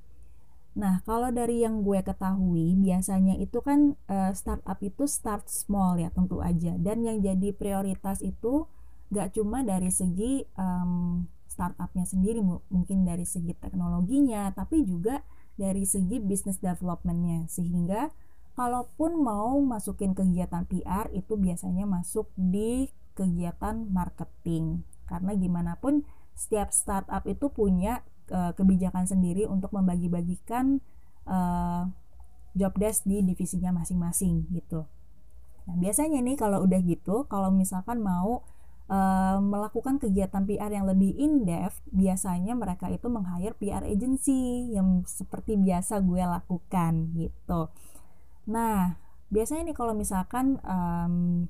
Nah, 0.79 1.03
kalau 1.03 1.27
dari 1.33 1.65
yang 1.65 1.83
gue 1.83 1.99
ketahui, 1.99 2.77
biasanya 2.79 3.35
itu 3.35 3.59
kan 3.59 3.99
uh, 4.07 4.31
startup 4.31 4.79
itu 4.79 5.09
start 5.09 5.49
small 5.51 5.99
ya 5.99 6.07
tentu 6.13 6.39
aja. 6.39 6.77
Dan 6.79 7.03
yang 7.03 7.19
jadi 7.19 7.51
prioritas 7.51 8.23
itu 8.23 8.63
gak 9.09 9.33
cuma 9.37 9.65
dari 9.65 9.89
segi 9.89 10.45
um, 10.57 11.25
startupnya 11.49 12.05
sendiri, 12.05 12.39
mungkin 12.45 13.03
dari 13.03 13.25
segi 13.25 13.51
teknologinya, 13.57 14.53
tapi 14.53 14.85
juga 14.85 15.25
dari 15.59 15.83
segi 15.83 16.21
business 16.21 16.61
developmentnya. 16.61 17.49
Sehingga 17.51 18.13
kalaupun 18.55 19.19
mau 19.19 19.59
masukin 19.59 20.15
kegiatan 20.15 20.63
PR 20.69 21.11
itu 21.11 21.35
biasanya 21.35 21.83
masuk 21.89 22.31
di 22.37 22.87
kegiatan 23.17 23.91
marketing. 23.91 24.87
Karena 25.03 25.35
gimana 25.35 25.75
pun 25.75 26.07
setiap 26.37 26.71
startup 26.71 27.27
itu 27.27 27.51
punya 27.51 28.07
uh, 28.31 28.55
kebijakan 28.55 29.03
sendiri 29.03 29.43
untuk 29.43 29.75
membagi-bagikan 29.75 30.79
uh, 31.27 31.91
job 32.55 32.73
desk 32.79 33.03
di 33.03 33.19
divisinya 33.25 33.75
masing-masing 33.75 34.47
gitu. 34.55 34.87
Nah, 35.67 35.75
biasanya 35.75 36.23
nih 36.23 36.39
kalau 36.39 36.63
udah 36.63 36.79
gitu, 36.81 37.27
kalau 37.27 37.51
misalkan 37.51 37.99
mau 37.99 38.47
uh, 38.89 39.37
melakukan 39.39 40.01
kegiatan 40.01 40.43
PR 40.43 40.73
yang 40.73 40.89
lebih 40.89 41.15
in-depth, 41.15 41.79
biasanya 41.93 42.57
mereka 42.57 42.89
itu 42.89 43.07
meng-hire 43.07 43.55
PR 43.55 43.85
agency 43.85 44.73
yang 44.73 45.05
seperti 45.05 45.55
biasa 45.55 46.01
gue 46.01 46.19
lakukan 46.25 47.13
gitu. 47.15 47.69
Nah, 48.49 48.97
biasanya 49.29 49.71
nih 49.71 49.77
kalau 49.77 49.93
misalkan 49.93 50.57
um, 50.65 51.45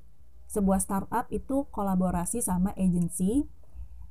sebuah 0.51 0.83
startup 0.83 1.25
itu 1.31 1.65
kolaborasi 1.71 2.43
sama 2.43 2.75
agency, 2.75 3.47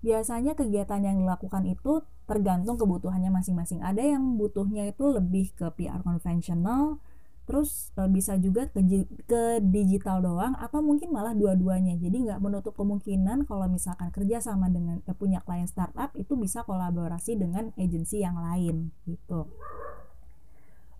biasanya 0.00 0.56
kegiatan 0.56 1.04
yang 1.04 1.16
dilakukan 1.20 1.68
itu 1.68 2.06
tergantung 2.24 2.80
kebutuhannya 2.80 3.28
masing-masing. 3.32 3.84
Ada 3.84 4.16
yang 4.16 4.40
butuhnya 4.40 4.88
itu 4.88 5.04
lebih 5.10 5.52
ke 5.56 5.68
PR 5.74 6.00
konvensional, 6.04 7.02
terus 7.48 7.96
e, 7.96 8.04
bisa 8.12 8.36
juga 8.36 8.68
ke, 8.68 8.84
ke 9.24 9.64
digital 9.64 10.20
doang, 10.20 10.52
atau 10.60 10.84
mungkin 10.84 11.08
malah 11.08 11.32
dua-duanya. 11.32 11.96
Jadi 11.96 12.28
nggak 12.28 12.44
menutup 12.44 12.76
kemungkinan 12.76 13.48
kalau 13.48 13.64
misalkan 13.72 14.12
kerja 14.12 14.44
sama 14.44 14.68
dengan 14.68 15.00
eh, 15.00 15.16
punya 15.16 15.40
klien 15.40 15.64
startup 15.64 16.12
itu 16.20 16.36
bisa 16.36 16.68
kolaborasi 16.68 17.40
dengan 17.40 17.72
agensi 17.80 18.20
yang 18.20 18.36
lain 18.36 18.92
gitu. 19.08 19.48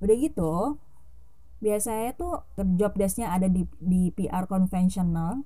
Udah 0.01 0.17
gitu, 0.17 0.81
biasanya 1.61 2.17
tuh 2.17 2.49
job 2.81 2.97
desknya 2.97 3.37
ada 3.37 3.53
di, 3.53 3.69
di 3.77 4.09
PR 4.17 4.49
konvensional. 4.49 5.45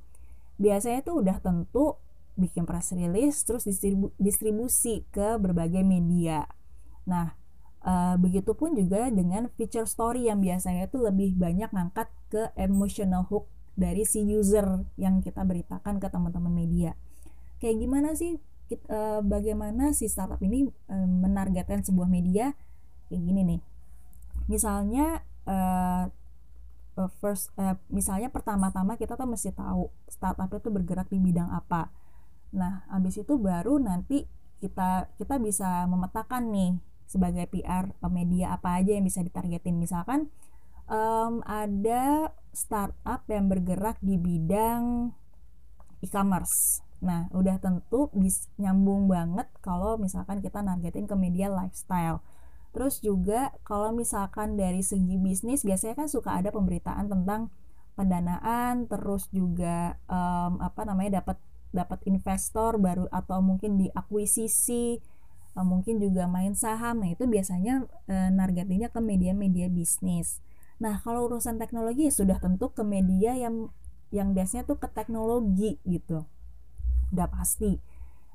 Biasanya 0.62 1.02
tuh 1.02 1.26
udah 1.26 1.42
tentu 1.42 1.98
bikin 2.38 2.64
press 2.64 2.96
release 2.96 3.44
terus 3.44 3.66
distribu 3.68 4.14
distribusi 4.16 5.04
ke 5.10 5.36
berbagai 5.36 5.82
media. 5.82 6.48
Nah, 7.04 7.41
uh, 7.82 8.16
begitupun 8.18 8.74
juga 8.74 9.10
dengan 9.12 9.50
feature 9.54 9.86
story 9.86 10.26
yang 10.26 10.42
biasanya 10.42 10.88
itu 10.88 10.98
lebih 10.98 11.36
banyak 11.36 11.70
ngangkat 11.70 12.08
ke 12.32 12.50
emotional 12.58 13.28
hook 13.28 13.46
dari 13.78 14.04
si 14.04 14.24
user 14.24 14.84
yang 15.00 15.24
kita 15.24 15.42
beritakan 15.42 15.98
ke 15.98 16.08
teman-teman 16.08 16.52
media. 16.52 16.96
Kayak 17.62 17.76
gimana 17.82 18.08
sih 18.18 18.42
kita, 18.66 18.84
uh, 18.88 18.96
eh, 18.96 19.20
bagaimana 19.22 19.92
si 19.92 20.08
startup 20.08 20.40
ini 20.40 20.68
uh, 20.88 21.08
menargetkan 21.08 21.84
sebuah 21.84 22.08
media 22.08 22.56
kayak 23.08 23.22
gini 23.22 23.40
nih. 23.44 23.60
Misalnya 24.48 25.22
uh, 25.48 26.10
first 27.20 27.52
uh, 27.56 27.80
misalnya 27.88 28.28
pertama-tama 28.28 29.00
kita 29.00 29.16
tuh 29.16 29.24
mesti 29.24 29.52
tahu 29.56 29.88
startup 30.12 30.52
itu 30.52 30.68
bergerak 30.68 31.08
di 31.08 31.16
bidang 31.16 31.48
apa 31.48 31.88
Nah, 32.52 32.84
habis 32.92 33.16
itu 33.16 33.40
baru 33.40 33.80
nanti 33.80 34.28
kita 34.60 35.10
kita 35.18 35.40
bisa 35.42 35.88
memetakan 35.88 36.52
nih 36.52 36.72
sebagai 37.12 37.44
PR 37.52 37.92
media 38.08 38.56
apa 38.56 38.80
aja 38.80 38.96
yang 38.96 39.04
bisa 39.04 39.20
ditargetin. 39.20 39.76
Misalkan 39.76 40.32
um, 40.88 41.44
ada 41.44 42.32
startup 42.56 43.28
yang 43.28 43.52
bergerak 43.52 44.00
di 44.00 44.16
bidang 44.16 45.12
e-commerce. 46.00 46.80
Nah, 47.02 47.26
udah 47.34 47.58
tentu 47.58 48.08
bis, 48.14 48.48
nyambung 48.56 49.10
banget 49.10 49.50
kalau 49.60 49.98
misalkan 49.98 50.40
kita 50.40 50.62
nargetin 50.62 51.04
ke 51.04 51.16
media 51.18 51.50
lifestyle. 51.50 52.22
Terus 52.72 53.04
juga 53.04 53.52
kalau 53.68 53.92
misalkan 53.92 54.56
dari 54.56 54.80
segi 54.80 55.20
bisnis 55.20 55.60
biasanya 55.60 56.06
kan 56.06 56.08
suka 56.08 56.40
ada 56.40 56.48
pemberitaan 56.48 57.10
tentang 57.10 57.52
pendanaan, 57.92 58.88
terus 58.88 59.28
juga 59.28 60.00
um, 60.08 60.56
apa 60.64 60.88
namanya 60.88 61.20
dapat 61.20 61.36
dapat 61.72 62.00
investor 62.08 62.80
baru 62.80 63.08
atau 63.12 63.40
mungkin 63.44 63.80
diakuisisi 63.80 65.00
mungkin 65.60 66.00
juga 66.00 66.24
main 66.24 66.56
saham. 66.56 67.04
Nah 67.04 67.12
itu 67.12 67.28
biasanya 67.28 67.84
uh, 68.08 68.28
nargetinnya 68.32 68.88
ke 68.88 69.04
media-media 69.04 69.68
bisnis. 69.68 70.40
Nah 70.80 71.04
kalau 71.04 71.28
urusan 71.28 71.60
teknologi 71.60 72.08
ya 72.08 72.14
sudah 72.14 72.40
tentu 72.40 72.72
ke 72.72 72.80
media 72.80 73.36
yang 73.36 73.68
yang 74.08 74.32
biasanya 74.32 74.64
tuh 74.64 74.80
ke 74.80 74.88
teknologi 74.88 75.76
gitu. 75.84 76.24
Udah 77.12 77.28
pasti. 77.28 77.76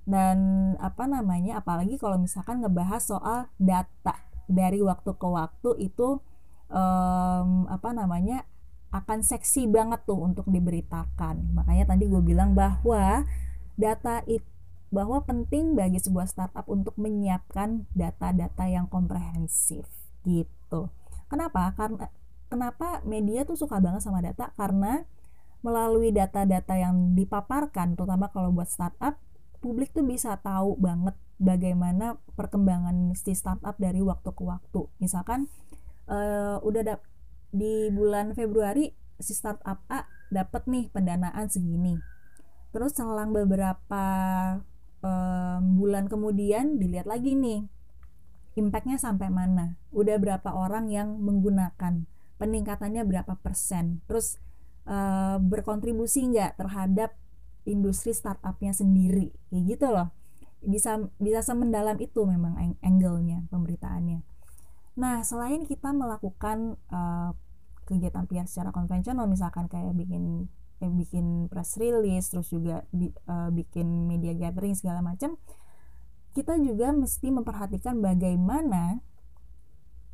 Dan 0.06 0.74
apa 0.80 1.10
namanya 1.10 1.60
apalagi 1.60 1.98
kalau 1.98 2.22
misalkan 2.22 2.62
ngebahas 2.62 3.02
soal 3.02 3.40
data. 3.58 4.22
Dari 4.48 4.80
waktu 4.80 5.12
ke 5.12 5.28
waktu 5.28 5.92
itu 5.92 6.24
um, 6.72 7.68
apa 7.68 7.92
namanya 7.92 8.48
akan 8.96 9.20
seksi 9.20 9.68
banget 9.68 10.08
tuh 10.08 10.16
untuk 10.16 10.48
diberitakan. 10.48 11.52
Makanya 11.52 11.92
tadi 11.92 12.08
gue 12.08 12.24
bilang 12.24 12.56
bahwa 12.56 13.28
data 13.76 14.24
itu 14.24 14.57
bahwa 14.88 15.20
penting 15.28 15.76
bagi 15.76 16.00
sebuah 16.00 16.32
startup 16.32 16.64
untuk 16.72 16.96
menyiapkan 16.96 17.88
data-data 17.92 18.66
yang 18.72 18.88
komprehensif 18.88 19.88
gitu. 20.24 20.92
Kenapa? 21.28 21.76
Karena 21.76 22.08
kenapa 22.48 23.04
media 23.04 23.44
tuh 23.44 23.60
suka 23.60 23.84
banget 23.84 24.04
sama 24.04 24.24
data? 24.24 24.56
Karena 24.56 25.04
melalui 25.60 26.16
data-data 26.16 26.80
yang 26.80 27.18
dipaparkan, 27.18 28.00
terutama 28.00 28.32
kalau 28.32 28.56
buat 28.56 28.72
startup, 28.72 29.20
publik 29.60 29.92
tuh 29.92 30.08
bisa 30.08 30.40
tahu 30.40 30.80
banget 30.80 31.18
bagaimana 31.38 32.18
perkembangan 32.40 33.12
si 33.18 33.36
startup 33.36 33.76
dari 33.76 34.00
waktu 34.00 34.30
ke 34.32 34.44
waktu. 34.46 34.88
Misalkan 35.04 35.52
uh, 36.08 36.64
udah 36.64 37.02
di 37.52 37.92
bulan 37.92 38.32
Februari 38.38 38.96
si 39.20 39.34
startup 39.34 39.84
A 39.92 40.08
dapat 40.32 40.64
nih 40.70 40.88
pendanaan 40.94 41.52
segini. 41.52 42.00
Terus 42.72 42.94
selang 42.94 43.34
beberapa 43.34 44.04
um, 45.08 45.80
bulan 45.80 46.12
kemudian 46.12 46.76
dilihat 46.76 47.08
lagi 47.08 47.34
nih 47.40 47.64
impactnya 48.58 48.98
sampai 49.00 49.30
mana? 49.32 49.78
Udah 49.94 50.18
berapa 50.20 50.50
orang 50.52 50.92
yang 50.92 51.22
menggunakan? 51.22 52.04
Peningkatannya 52.38 53.06
berapa 53.06 53.38
persen? 53.40 54.02
Terus 54.10 54.42
uh, 54.90 55.38
berkontribusi 55.40 56.26
nggak 56.34 56.58
terhadap 56.58 57.16
industri 57.64 58.12
startupnya 58.12 58.74
sendiri? 58.74 59.32
Kayak 59.54 59.64
gitu 59.78 59.88
loh. 59.94 60.10
Bisa 60.60 60.98
bisa 61.22 61.46
semendalam 61.46 61.96
itu 62.02 62.26
memang 62.26 62.58
angle-nya 62.82 63.46
pemberitaannya. 63.54 64.26
Nah 64.98 65.22
selain 65.22 65.64
kita 65.64 65.94
melakukan 65.94 66.82
uh, 66.90 67.38
kegiatan 67.86 68.26
PR 68.28 68.50
secara 68.50 68.74
konvensional 68.74 69.30
misalkan 69.30 69.70
kayak 69.72 69.96
bikin 69.96 70.52
eh, 70.82 70.92
bikin 70.92 71.50
press 71.50 71.78
release 71.78 72.30
terus 72.30 72.54
juga 72.54 72.86
di, 72.94 73.10
uh, 73.30 73.50
bikin 73.50 74.10
media 74.10 74.36
gathering 74.38 74.78
segala 74.78 75.02
macam 75.02 75.36
kita 76.38 76.54
juga 76.62 76.94
mesti 76.94 77.34
memperhatikan 77.34 77.98
bagaimana 77.98 79.02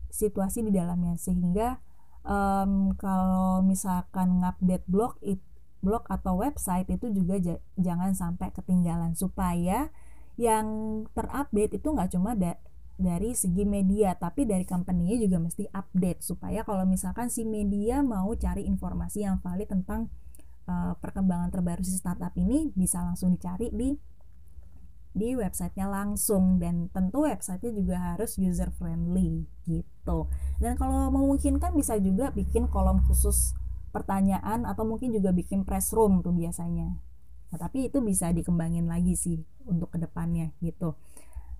situasi 0.07 0.63
di 0.63 0.71
dalamnya. 0.71 1.19
Sehingga 1.19 1.83
um, 2.23 2.95
kalau 2.95 3.59
misalkan 3.59 4.39
ngupdate 4.39 4.87
blog 4.87 5.19
it, 5.19 5.43
blog 5.83 6.07
atau 6.07 6.39
website 6.39 6.87
itu 6.87 7.11
juga 7.11 7.59
jangan 7.75 8.15
sampai 8.15 8.55
ketinggalan. 8.55 9.19
Supaya 9.19 9.91
yang 10.39 10.67
terupdate 11.11 11.75
itu 11.75 11.91
nggak 11.91 12.15
cuma 12.15 12.39
da 12.39 12.55
dari 12.93 13.33
segi 13.33 13.65
media 13.65 14.13
tapi 14.15 14.45
dari 14.47 14.63
company-nya 14.63 15.27
juga 15.27 15.43
mesti 15.43 15.67
update. 15.75 16.23
Supaya 16.23 16.63
kalau 16.63 16.87
misalkan 16.87 17.27
si 17.27 17.43
media 17.43 17.99
mau 17.99 18.31
cari 18.39 18.63
informasi 18.63 19.27
yang 19.27 19.43
valid 19.43 19.67
tentang 19.67 20.07
uh, 20.67 20.93
perkembangan 20.99 21.49
terbaru 21.51 21.83
si 21.83 21.97
startup 21.97 22.33
ini 22.39 22.71
bisa 22.73 23.01
langsung 23.01 23.33
dicari 23.33 23.71
di 23.71 23.95
di 25.13 25.37
websitenya 25.37 25.87
langsung. 25.87 26.57
Dan 26.57 26.89
tentu 26.89 27.25
websitenya 27.25 27.71
juga 27.73 27.95
harus 28.13 28.35
user 28.41 28.73
friendly 28.73 29.45
gitu. 29.69 30.27
Dan 30.57 30.75
kalau 30.75 31.09
memungkinkan 31.13 31.73
bisa 31.77 31.95
juga 32.01 32.33
bikin 32.33 32.67
kolom 32.67 33.03
khusus 33.05 33.53
pertanyaan 33.93 34.65
atau 34.65 34.83
mungkin 34.83 35.13
juga 35.13 35.29
bikin 35.29 35.63
press 35.63 35.93
room 35.93 36.25
tuh 36.25 36.33
biasanya. 36.33 36.97
Nah, 37.53 37.57
tapi 37.61 37.93
itu 37.93 38.01
bisa 38.01 38.33
dikembangin 38.33 38.89
lagi 38.89 39.13
sih 39.13 39.37
untuk 39.69 39.93
ke 39.93 40.01
depannya 40.01 40.49
gitu. 40.65 40.97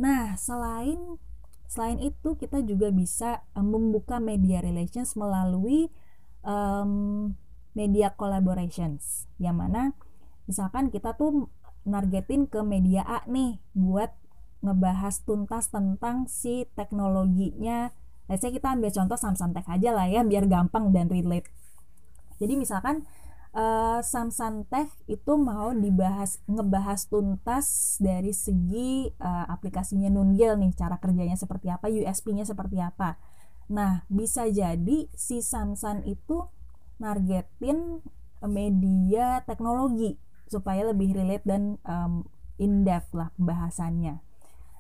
Nah 0.02 0.34
selain 0.34 1.22
selain 1.70 2.02
itu 2.02 2.34
kita 2.34 2.66
juga 2.66 2.90
bisa 2.90 3.46
um, 3.54 3.78
membuka 3.78 4.18
media 4.18 4.62
relations 4.66 5.14
melalui 5.14 5.94
um, 6.42 7.34
media 7.74 8.14
collaborations 8.14 9.26
yang 9.42 9.58
mana 9.58 9.98
misalkan 10.46 10.94
kita 10.94 11.18
tuh 11.18 11.50
nargetin 11.84 12.48
ke 12.48 12.64
media 12.64 13.04
A 13.04 13.26
nih 13.28 13.60
buat 13.76 14.14
ngebahas 14.64 15.20
tuntas 15.28 15.68
tentang 15.68 16.26
si 16.32 16.66
teknologinya. 16.74 17.92
Let's 18.32 18.48
kita 18.48 18.72
ambil 18.72 18.90
contoh 18.96 19.20
Samsung 19.20 19.52
Tech 19.52 19.68
aja 19.68 19.92
lah 19.92 20.08
ya 20.08 20.24
biar 20.24 20.48
gampang 20.48 20.96
dan 20.96 21.12
relate. 21.12 21.52
Jadi 22.40 22.56
misalkan 22.56 23.04
uh, 23.52 24.00
Samsung 24.00 24.64
Tech 24.72 24.88
itu 25.12 25.36
mau 25.36 25.76
dibahas 25.76 26.40
ngebahas 26.48 27.12
tuntas 27.12 28.00
dari 28.00 28.32
segi 28.32 29.12
uh, 29.20 29.46
aplikasinya 29.52 30.08
Nungil 30.08 30.56
nih 30.56 30.72
cara 30.72 30.96
kerjanya 30.98 31.36
seperti 31.36 31.68
apa 31.68 31.92
USP-nya 31.92 32.48
seperti 32.48 32.80
apa. 32.80 33.20
Nah 33.68 34.08
bisa 34.08 34.48
jadi 34.48 35.12
si 35.12 35.44
Samsung 35.44 36.08
itu 36.08 36.48
nargetin 37.04 38.00
media 38.48 39.44
teknologi 39.44 40.16
supaya 40.48 40.88
lebih 40.88 41.16
relate 41.16 41.44
dan 41.44 41.76
um, 41.84 42.24
in 42.56 42.88
depth 42.88 43.12
lah 43.12 43.32
pembahasannya. 43.36 44.24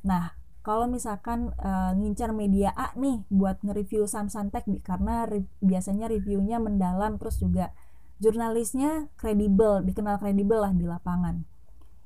Nah, 0.08 0.36
kalau 0.64 0.88
misalkan 0.88 1.52
uh, 1.60 1.92
ngincar 1.92 2.32
media 2.32 2.72
A 2.76 2.96
nih 2.96 3.28
buat 3.28 3.60
nge-review 3.64 4.08
Samsung 4.08 4.48
Tech 4.48 4.64
karena 4.88 5.28
re 5.28 5.44
biasanya 5.60 6.08
reviewnya 6.08 6.60
mendalam 6.64 7.20
terus 7.20 7.40
juga 7.44 7.76
jurnalisnya 8.24 9.12
kredibel, 9.20 9.84
dikenal 9.84 10.24
kredibel 10.24 10.64
lah 10.64 10.72
di 10.72 10.88
lapangan. 10.88 11.44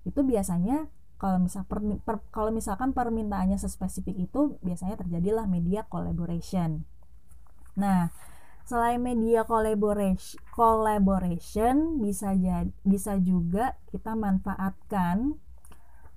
Itu 0.09 0.25
biasanya 0.25 0.89
kalau 1.21 1.41
misal 1.41 1.65
per, 1.69 1.81
per, 2.01 2.21
kalau 2.33 2.49
misalkan 2.49 2.93
permintaannya 2.93 3.57
sespesifik 3.57 4.17
itu 4.17 4.57
biasanya 4.65 4.97
terjadilah 4.97 5.45
media 5.45 5.85
collaboration. 5.85 6.85
Nah, 7.77 8.09
selain 8.67 8.99
media 8.99 9.47
collaboration 9.47 10.35
collaboration 10.51 12.03
bisa 12.03 12.35
jadi 12.35 12.67
bisa 12.83 13.15
juga 13.23 13.79
kita 13.87 14.11
manfaatkan 14.13 15.39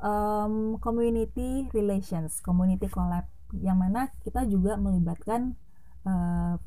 um, 0.02 0.74
community 0.82 1.70
relations 1.70 2.42
community 2.42 2.90
collab 2.90 3.30
yang 3.54 3.78
mana 3.78 4.10
kita 4.26 4.46
juga 4.46 4.74
melibatkan 4.78 5.54
uh, 6.06 6.58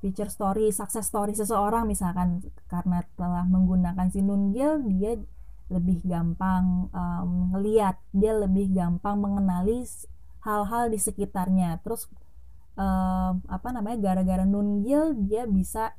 feature 0.00 0.32
story 0.32 0.72
success 0.72 1.06
story 1.06 1.36
seseorang. 1.36 1.84
Misalkan 1.86 2.40
karena 2.66 3.04
telah 3.14 3.44
menggunakan 3.46 4.08
sinunggil 4.08 4.80
dia 4.88 5.20
lebih 5.70 6.02
gampang 6.02 6.90
um, 6.90 7.54
dia 8.10 8.32
lebih 8.34 8.74
gampang 8.74 9.20
mengenali 9.20 9.86
hal-hal 10.42 10.90
di 10.90 10.98
sekitarnya. 10.98 11.78
Terus 11.84 12.08
um, 12.80 13.44
apa 13.44 13.68
namanya 13.76 14.00
gara-gara 14.00 14.48
nunggil 14.48 15.12
dia 15.28 15.44
bisa 15.44 15.92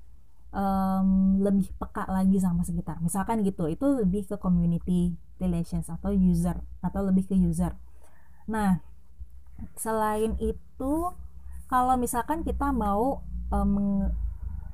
um, 0.50 1.38
lebih 1.38 1.70
peka 1.78 2.10
lagi 2.10 2.42
sama 2.42 2.66
sekitar. 2.66 2.98
Misalkan 3.06 3.46
gitu 3.46 3.70
itu 3.70 3.86
lebih 3.86 4.26
ke 4.26 4.36
community 4.42 5.14
relations 5.38 5.88
atau 5.94 6.10
user 6.10 6.58
atau 6.82 7.06
lebih 7.06 7.30
ke 7.30 7.38
user. 7.38 7.78
Nah 8.50 8.82
selain 9.78 10.34
itu 10.42 10.94
kalau 11.70 11.96
misalkan 11.96 12.42
kita 12.42 12.74
mau 12.74 13.22
um, 13.54 14.10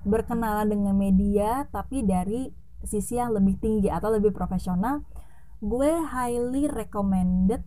berkenalan 0.07 0.71
dengan 0.71 0.95
media 0.95 1.67
tapi 1.67 2.07
dari 2.07 2.47
sisi 2.87 3.19
yang 3.19 3.35
lebih 3.35 3.59
tinggi 3.59 3.91
atau 3.91 4.15
lebih 4.15 4.31
profesional 4.31 5.03
gue 5.59 5.91
highly 6.07 6.69
recommended 6.69 7.65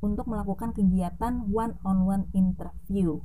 untuk 0.00 0.28
melakukan 0.28 0.72
kegiatan 0.72 1.48
one 1.48 1.76
on 1.84 2.08
one 2.08 2.24
interview. 2.32 3.20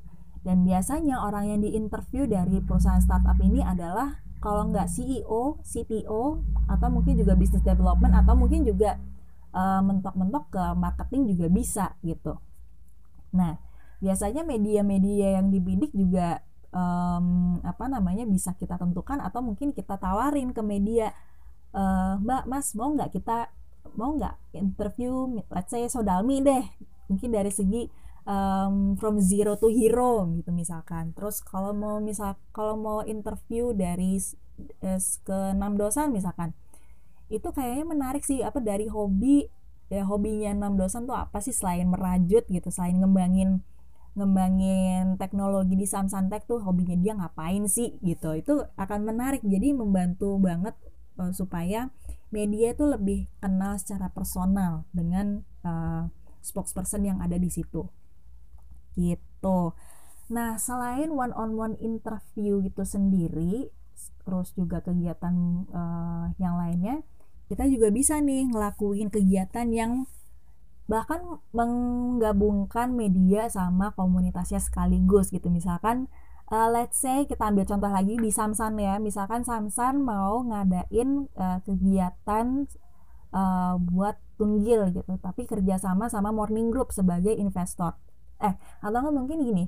Dan 0.46 0.62
biasanya 0.62 1.26
orang 1.26 1.50
yang 1.50 1.60
diinterview 1.66 2.30
dari 2.30 2.62
perusahaan 2.62 3.02
startup 3.02 3.40
ini 3.42 3.66
adalah 3.66 4.22
kalau 4.38 4.70
nggak 4.70 4.86
CEO, 4.86 5.58
CTO, 5.66 6.46
atau 6.70 6.88
mungkin 6.94 7.18
juga 7.18 7.34
business 7.34 7.66
development, 7.66 8.14
atau 8.14 8.38
mungkin 8.38 8.62
juga 8.62 9.02
uh, 9.58 9.82
mentok-mentok 9.82 10.54
ke 10.54 10.64
marketing 10.78 11.34
juga 11.34 11.46
bisa 11.50 11.86
gitu. 12.06 12.38
Nah, 13.34 13.58
biasanya 13.98 14.46
media-media 14.46 15.42
yang 15.42 15.50
dibidik 15.50 15.90
juga 15.98 16.46
um, 16.70 17.58
apa 17.66 17.90
namanya 17.90 18.30
bisa 18.30 18.54
kita 18.54 18.78
tentukan 18.78 19.18
atau 19.24 19.42
mungkin 19.42 19.74
kita 19.74 19.98
tawarin 19.98 20.54
ke 20.54 20.62
media, 20.62 21.10
uh, 21.74 22.22
Mbak, 22.22 22.44
Mas 22.46 22.78
mau 22.78 22.94
nggak 22.94 23.18
kita 23.18 23.50
mau 23.96 24.16
nggak 24.16 24.56
interview 24.56 25.40
let's 25.52 25.72
say 25.72 25.88
Sodalmi 25.88 26.44
deh. 26.44 26.64
Mungkin 27.12 27.30
dari 27.32 27.52
segi 27.54 27.88
um, 28.26 28.98
from 29.00 29.22
zero 29.22 29.56
to 29.56 29.72
hero 29.72 30.28
gitu 30.36 30.52
misalkan. 30.52 31.14
Terus 31.16 31.40
kalau 31.42 31.72
mau 31.72 32.02
misal 32.04 32.36
kalau 32.52 32.76
mau 32.76 33.00
interview 33.06 33.72
dari 33.72 34.20
uh, 34.84 35.00
ke 35.00 35.38
enam 35.56 35.80
dosan 35.80 36.12
misalkan 36.12 36.52
itu 37.32 37.48
kayaknya 37.54 37.86
menarik 37.88 38.24
sih. 38.26 38.42
Apa 38.44 38.60
dari 38.60 38.90
hobi 38.90 39.48
ya 39.88 40.02
hobinya 40.06 40.50
enam 40.52 40.82
dosan 40.82 41.06
tuh 41.06 41.14
apa 41.14 41.38
sih 41.46 41.54
selain 41.54 41.86
merajut 41.86 42.42
gitu 42.50 42.74
selain 42.74 42.98
ngembangin 42.98 43.62
ngembangin 44.18 45.20
teknologi 45.22 45.78
di 45.78 45.86
Samsung 45.86 46.32
Tech 46.32 46.48
tuh 46.50 46.64
hobinya 46.64 46.96
dia 46.96 47.14
ngapain 47.14 47.68
sih 47.68 48.00
gitu. 48.02 48.34
Itu 48.34 48.66
akan 48.80 49.06
menarik. 49.06 49.44
Jadi 49.46 49.76
membantu 49.76 50.40
banget 50.40 50.74
uh, 51.20 51.32
supaya 51.36 51.92
media 52.36 52.76
itu 52.76 52.84
lebih 52.84 53.32
kenal 53.40 53.80
secara 53.80 54.12
personal 54.12 54.84
dengan 54.92 55.48
uh, 55.64 56.12
spokesperson 56.44 57.08
yang 57.08 57.24
ada 57.24 57.40
di 57.40 57.48
situ. 57.48 57.88
Gitu. 59.00 59.60
Nah 60.36 60.60
selain 60.60 61.16
one 61.16 61.32
on 61.32 61.56
one 61.56 61.76
interview 61.80 62.60
gitu 62.60 62.84
sendiri 62.84 63.72
terus 64.28 64.52
juga 64.58 64.84
kegiatan 64.84 65.64
uh, 65.72 66.28
yang 66.42 66.60
lainnya 66.60 67.06
kita 67.46 67.70
juga 67.70 67.94
bisa 67.94 68.18
nih 68.20 68.50
ngelakuin 68.50 69.14
kegiatan 69.14 69.70
yang 69.70 70.10
bahkan 70.86 71.42
menggabungkan 71.54 72.94
media 72.94 73.50
sama 73.50 73.94
komunitasnya 73.94 74.62
sekaligus 74.62 75.34
gitu. 75.34 75.50
Misalkan 75.50 76.10
uh, 76.52 76.70
let's 76.70 77.00
say 77.00 77.26
kita 77.26 77.42
ambil 77.46 77.66
contoh 77.66 77.90
lagi 77.90 78.18
di 78.18 78.30
Samsan 78.34 78.78
ya. 78.78 78.98
Misalkan 78.98 79.46
Samsan 79.46 80.02
mau 80.04 80.44
ngadain 80.46 81.30
uh, 81.38 81.60
kegiatan 81.64 82.68
uh, 83.34 83.76
buat 83.80 84.18
tunggil 84.36 84.92
gitu 84.92 85.16
tapi 85.24 85.48
kerjasama 85.48 86.12
sama 86.12 86.36
morning 86.36 86.70
group 86.74 86.92
sebagai 86.92 87.32
investor. 87.32 87.96
Eh 88.44 88.54
atau 88.84 88.98
nggak 89.00 89.16
mungkin 89.16 89.40
gini 89.42 89.66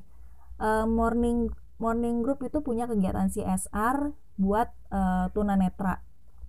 uh, 0.60 0.84
morning 0.84 1.48
morning 1.80 2.20
group 2.26 2.44
itu 2.44 2.60
punya 2.60 2.84
kegiatan 2.90 3.32
CSR 3.32 4.12
buat 4.36 4.70
uh, 4.92 5.32
tunanetra. 5.32 6.04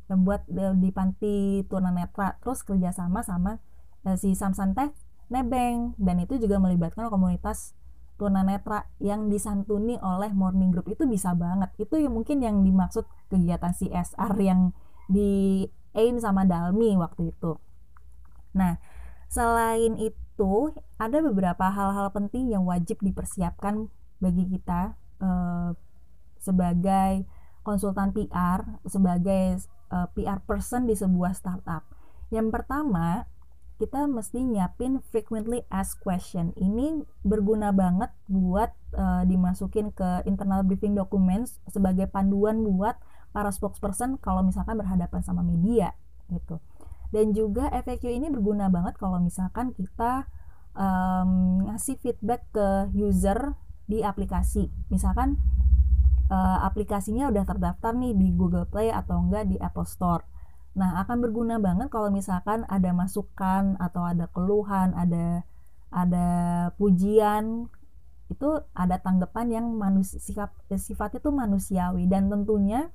Buat 0.08 0.48
di 0.80 0.88
panti 0.88 1.62
tunanetra. 1.68 2.40
Terus 2.40 2.64
kerjasama 2.64 3.20
sama 3.20 3.60
Eh, 4.08 4.16
si 4.16 4.32
Samsan 4.32 4.72
Teh 4.72 4.88
nebeng 5.28 5.92
dan 6.00 6.16
itu 6.24 6.40
juga 6.40 6.56
melibatkan 6.56 7.12
komunitas 7.12 7.76
tunanetra 8.18 8.90
yang 8.98 9.30
disantuni 9.30 9.96
oleh 10.02 10.34
morning 10.34 10.74
group. 10.74 10.90
Itu 10.90 11.06
bisa 11.06 11.32
banget. 11.38 11.70
Itu 11.78 11.96
yang 11.96 12.12
mungkin 12.18 12.42
yang 12.42 12.66
dimaksud 12.66 13.06
kegiatan 13.30 13.72
CSR 13.72 14.34
yang 14.42 14.74
di 15.08 15.64
AIM 15.94 16.20
sama 16.20 16.44
Dalmi 16.44 16.98
waktu 16.98 17.32
itu. 17.32 17.56
Nah 18.58 18.76
selain 19.30 19.96
itu 19.96 20.52
ada 20.98 21.18
beberapa 21.22 21.70
hal-hal 21.70 22.10
penting 22.10 22.50
yang 22.52 22.66
wajib 22.66 22.98
dipersiapkan 23.00 23.88
bagi 24.18 24.44
kita 24.50 24.98
eh, 25.22 25.70
sebagai 26.42 27.24
konsultan 27.62 28.10
PR 28.10 28.82
sebagai 28.88 29.62
eh, 29.94 30.08
PR 30.18 30.42
person 30.42 30.90
di 30.90 30.98
sebuah 30.98 31.32
startup. 31.38 31.86
Yang 32.28 32.52
pertama 32.52 33.24
kita 33.78 34.10
mesti 34.10 34.42
nyiapin 34.42 34.98
frequently 35.14 35.62
asked 35.70 36.02
question. 36.02 36.50
Ini 36.58 37.06
berguna 37.22 37.70
banget 37.70 38.10
buat 38.26 38.74
uh, 38.98 39.22
dimasukin 39.22 39.94
ke 39.94 40.26
internal 40.26 40.66
briefing 40.66 40.98
documents 40.98 41.62
sebagai 41.70 42.10
panduan 42.10 42.66
buat 42.66 42.98
para 43.30 43.54
spokesperson 43.54 44.18
kalau 44.18 44.42
misalkan 44.42 44.74
berhadapan 44.74 45.22
sama 45.22 45.46
media 45.46 45.94
gitu. 46.34 46.58
Dan 47.14 47.32
juga 47.32 47.70
FAQ 47.72 48.10
ini 48.10 48.28
berguna 48.28 48.68
banget 48.68 48.98
kalau 49.00 49.22
misalkan 49.22 49.72
kita 49.72 50.28
um, 50.74 51.64
ngasih 51.70 51.96
feedback 52.02 52.44
ke 52.50 52.92
user 52.92 53.56
di 53.88 54.02
aplikasi. 54.04 54.68
Misalkan 54.92 55.40
uh, 56.28 56.66
aplikasinya 56.66 57.30
udah 57.30 57.46
terdaftar 57.46 57.94
nih 57.96 58.12
di 58.12 58.34
Google 58.34 58.68
Play 58.68 58.92
atau 58.92 59.22
enggak 59.22 59.48
di 59.48 59.56
Apple 59.56 59.88
Store 59.88 60.26
Nah, 60.78 61.02
akan 61.02 61.18
berguna 61.18 61.58
banget 61.58 61.90
kalau 61.90 62.06
misalkan 62.14 62.62
ada 62.70 62.94
masukan 62.94 63.74
atau 63.82 64.06
ada 64.06 64.30
keluhan, 64.30 64.94
ada 64.94 65.42
ada 65.90 66.28
pujian 66.78 67.66
itu 68.28 68.48
ada 68.76 69.00
tanggapan 69.00 69.46
yang 69.48 69.66
manusia 69.74 70.20
sikap 70.20 70.52
sifatnya 70.76 71.18
itu 71.18 71.32
manusiawi 71.32 72.04
dan 72.04 72.28
tentunya 72.28 72.92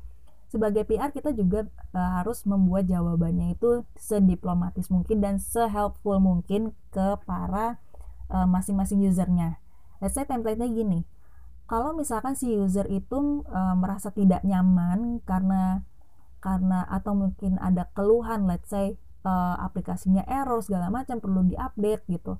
sebagai 0.53 0.85
PR 0.85 1.09
kita 1.09 1.33
juga 1.33 1.65
uh, 1.97 2.21
harus 2.21 2.45
membuat 2.45 2.85
jawabannya 2.85 3.57
itu 3.57 3.81
sediplomatis 3.97 4.93
mungkin 4.93 5.17
dan 5.17 5.41
sehelpful 5.41 6.21
mungkin 6.21 6.77
ke 6.93 7.17
para 7.25 7.81
uh, 8.29 8.45
masing-masing 8.45 9.01
usernya. 9.01 9.57
Let's 9.97 10.13
say 10.13 10.29
template-nya 10.29 10.69
gini. 10.69 11.09
Kalau 11.65 11.97
misalkan 11.97 12.37
si 12.37 12.53
user 12.53 12.85
itu 12.85 13.41
uh, 13.49 13.73
merasa 13.73 14.13
tidak 14.13 14.45
nyaman 14.45 15.25
karena 15.25 15.81
karena 16.43 16.83
atau 16.91 17.15
mungkin 17.15 17.55
ada 17.63 17.87
keluhan 17.95 18.43
let's 18.43 18.67
say 18.67 18.99
uh, 19.23 19.55
aplikasinya 19.63 20.27
error 20.27 20.59
segala 20.59 20.91
macam 20.91 21.23
perlu 21.23 21.47
diupdate 21.47 22.03
gitu. 22.11 22.35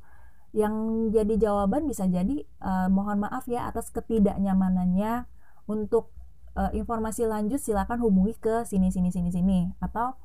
Yang 0.52 0.76
jadi 1.16 1.34
jawaban 1.50 1.88
bisa 1.88 2.04
jadi 2.06 2.44
uh, 2.60 2.92
mohon 2.92 3.24
maaf 3.24 3.48
ya 3.48 3.72
atas 3.72 3.90
ketidaknyamanannya 3.96 5.26
untuk 5.72 6.12
uh, 6.60 6.70
informasi 6.76 7.26
lanjut 7.26 7.64
silakan 7.64 8.04
hubungi 8.04 8.36
ke 8.38 8.68
sini 8.68 8.92
sini 8.92 9.10
sini 9.10 9.32
sini. 9.32 9.60
Atau 9.80 10.20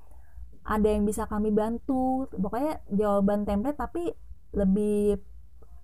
ada 0.66 0.88
yang 0.90 1.06
bisa 1.06 1.30
kami 1.30 1.54
bantu. 1.54 2.26
Pokoknya 2.34 2.82
jawaban 2.90 3.46
template 3.46 3.78
tapi 3.78 4.10
lebih 4.52 5.22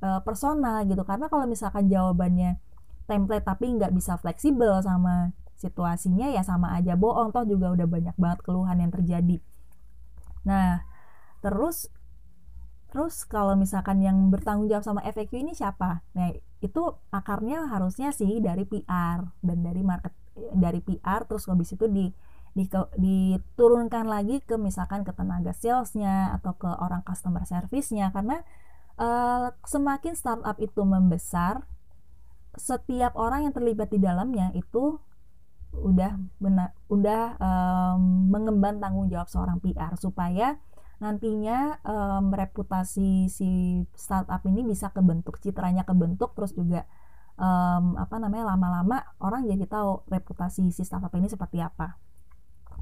uh, 0.02 0.20
personal 0.26 0.83
gitu. 0.85 1.07
Karena 1.07 1.30
kalau 1.30 1.46
misalkan 1.46 1.87
jawabannya 1.87 2.59
template 3.07 3.46
tapi 3.46 3.70
nggak 3.78 3.94
bisa 3.94 4.18
fleksibel 4.18 4.83
sama 4.83 5.33
situasinya 5.64 6.29
ya 6.29 6.44
sama 6.44 6.77
aja 6.77 6.92
bohong. 7.00 7.33
Toh 7.33 7.48
juga 7.48 7.72
udah 7.72 7.88
banyak 7.88 8.16
banget 8.20 8.40
keluhan 8.44 8.77
yang 8.85 8.92
terjadi. 8.92 9.40
Nah 10.44 10.85
terus 11.40 11.88
terus 12.92 13.27
kalau 13.27 13.59
misalkan 13.59 13.98
yang 14.05 14.31
bertanggung 14.31 14.70
jawab 14.70 14.85
sama 14.85 15.00
FAQ 15.03 15.40
ini 15.40 15.57
siapa? 15.57 16.05
Nah 16.12 16.37
itu 16.61 16.83
akarnya 17.11 17.68
harusnya 17.72 18.12
sih 18.12 18.38
dari 18.38 18.68
PR 18.68 19.24
dan 19.40 19.59
dari 19.64 19.83
market 19.83 20.14
dari 20.55 20.79
PR 20.85 21.27
terus 21.27 21.46
habis 21.50 21.74
itu 21.74 21.87
di, 21.90 22.11
di 22.55 22.64
diturunkan 22.98 24.07
lagi 24.07 24.42
ke 24.42 24.55
misalkan 24.55 25.03
ke 25.03 25.11
tenaga 25.11 25.50
salesnya 25.53 26.38
atau 26.38 26.55
ke 26.55 26.70
orang 26.70 27.03
customer 27.03 27.42
service-nya. 27.42 28.14
Karena 28.14 28.42
uh, 28.98 29.50
semakin 29.66 30.14
startup 30.14 30.59
itu 30.62 30.83
membesar 30.87 31.66
setiap 32.55 33.18
orang 33.18 33.50
yang 33.50 33.55
terlibat 33.55 33.90
di 33.90 33.98
dalamnya 33.98 34.55
itu 34.55 35.03
udah 35.83 36.17
benar 36.39 36.71
udah 36.87 37.23
um, 37.41 38.31
mengemban 38.31 38.79
tanggung 38.79 39.11
jawab 39.11 39.27
seorang 39.27 39.59
PR 39.59 39.99
supaya 39.99 40.61
nantinya 41.03 41.83
um, 41.83 42.31
reputasi 42.31 43.27
si 43.27 43.83
startup 43.99 44.41
ini 44.47 44.63
bisa 44.63 44.95
kebentuk 44.95 45.43
citranya 45.43 45.83
kebentuk 45.83 46.33
terus 46.39 46.55
juga 46.55 46.87
um, 47.35 47.99
apa 47.99 48.17
namanya 48.23 48.55
lama-lama 48.55 49.03
orang 49.19 49.45
jadi 49.51 49.67
tahu 49.67 50.07
reputasi 50.07 50.71
si 50.71 50.83
startup 50.87 51.11
ini 51.19 51.27
seperti 51.27 51.59
apa. 51.59 51.99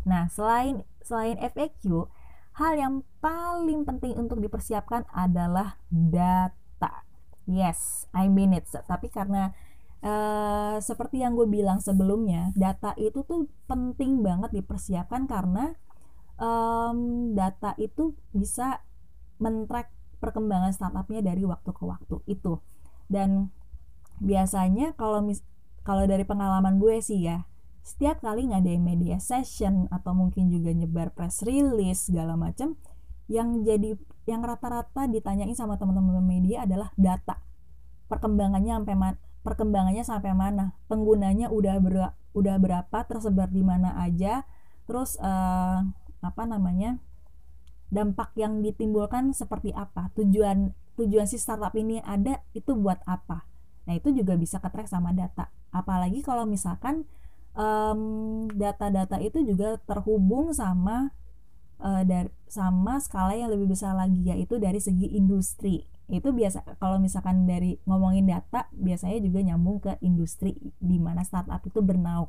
Nah 0.04 0.28
selain 0.28 0.84
selain 1.00 1.40
FAQ 1.40 2.06
hal 2.52 2.72
yang 2.76 2.94
paling 3.24 3.88
penting 3.88 4.12
untuk 4.16 4.38
dipersiapkan 4.44 5.08
adalah 5.08 5.80
data. 5.88 7.08
Yes, 7.48 8.06
I 8.12 8.28
mean 8.28 8.54
it. 8.54 8.68
Tapi 8.70 9.08
karena 9.08 9.56
uh, 10.02 10.76
seperti 10.82 11.22
yang 11.22 11.38
gue 11.38 11.48
bilang 11.48 11.78
sebelumnya, 11.78 12.50
data 12.58 12.92
itu 12.98 13.22
tuh 13.24 13.48
penting 13.70 14.20
banget 14.20 14.52
dipersiapkan 14.52 15.30
karena 15.30 15.74
um, 16.36 17.32
data 17.32 17.72
itu 17.78 18.14
bisa 18.34 18.82
mentrack 19.38 19.90
perkembangan 20.22 20.70
startupnya 20.70 21.22
dari 21.22 21.42
waktu 21.42 21.70
ke 21.74 21.82
waktu 21.82 22.16
itu. 22.30 22.62
Dan 23.10 23.50
biasanya 24.22 24.94
kalau 24.94 25.22
mis 25.22 25.42
kalau 25.82 26.06
dari 26.06 26.22
pengalaman 26.22 26.78
gue 26.78 27.02
sih 27.02 27.26
ya, 27.26 27.42
setiap 27.82 28.22
kali 28.22 28.46
ngadain 28.46 28.78
media 28.78 29.18
session 29.18 29.90
atau 29.90 30.14
mungkin 30.14 30.46
juga 30.46 30.70
nyebar 30.70 31.10
press 31.10 31.42
release 31.42 32.06
segala 32.06 32.38
macam, 32.38 32.78
yang 33.26 33.66
jadi 33.66 33.98
yang 34.30 34.46
rata-rata 34.46 35.10
ditanyain 35.10 35.58
sama 35.58 35.74
teman-teman 35.82 36.22
media 36.22 36.62
adalah 36.62 36.94
data 36.94 37.42
perkembangannya 38.06 38.78
sampai 38.78 38.94
perkembangannya 39.42 40.02
sampai 40.06 40.32
mana? 40.34 40.74
Penggunanya 40.86 41.50
udah 41.50 41.76
ber, 41.82 42.14
udah 42.34 42.56
berapa 42.58 42.98
tersebar 43.06 43.50
di 43.50 43.62
mana 43.62 43.94
aja 43.98 44.46
terus 44.82 45.14
uh, 45.22 45.86
apa 46.22 46.42
namanya 46.42 46.98
dampak 47.92 48.34
yang 48.38 48.64
ditimbulkan 48.64 49.36
seperti 49.36 49.74
apa? 49.76 50.10
Tujuan 50.16 50.72
tujuan 50.96 51.26
si 51.28 51.36
startup 51.36 51.74
ini 51.76 52.00
ada 52.02 52.40
itu 52.56 52.72
buat 52.72 53.02
apa? 53.04 53.44
Nah 53.84 53.94
itu 53.98 54.14
juga 54.14 54.38
bisa 54.38 54.62
ketrack 54.62 54.88
sama 54.88 55.12
data. 55.12 55.50
Apalagi 55.74 56.22
kalau 56.22 56.46
misalkan 56.48 57.04
data-data 58.56 59.20
um, 59.20 59.26
itu 59.28 59.44
juga 59.44 59.76
terhubung 59.84 60.56
sama 60.56 61.12
uh, 61.84 62.00
dari 62.00 62.32
sama 62.48 62.96
skala 62.96 63.36
yang 63.36 63.52
lebih 63.52 63.76
besar 63.76 63.92
lagi 63.92 64.24
yaitu 64.24 64.56
dari 64.56 64.80
segi 64.80 65.12
industri 65.12 65.84
itu 66.12 66.28
biasa 66.28 66.76
kalau 66.76 67.00
misalkan 67.00 67.48
dari 67.48 67.80
ngomongin 67.88 68.28
data 68.28 68.68
biasanya 68.76 69.24
juga 69.24 69.40
nyambung 69.40 69.80
ke 69.80 69.96
industri 70.04 70.52
di 70.76 71.00
mana 71.00 71.24
startup 71.24 71.64
itu 71.64 71.80
bernaung. 71.80 72.28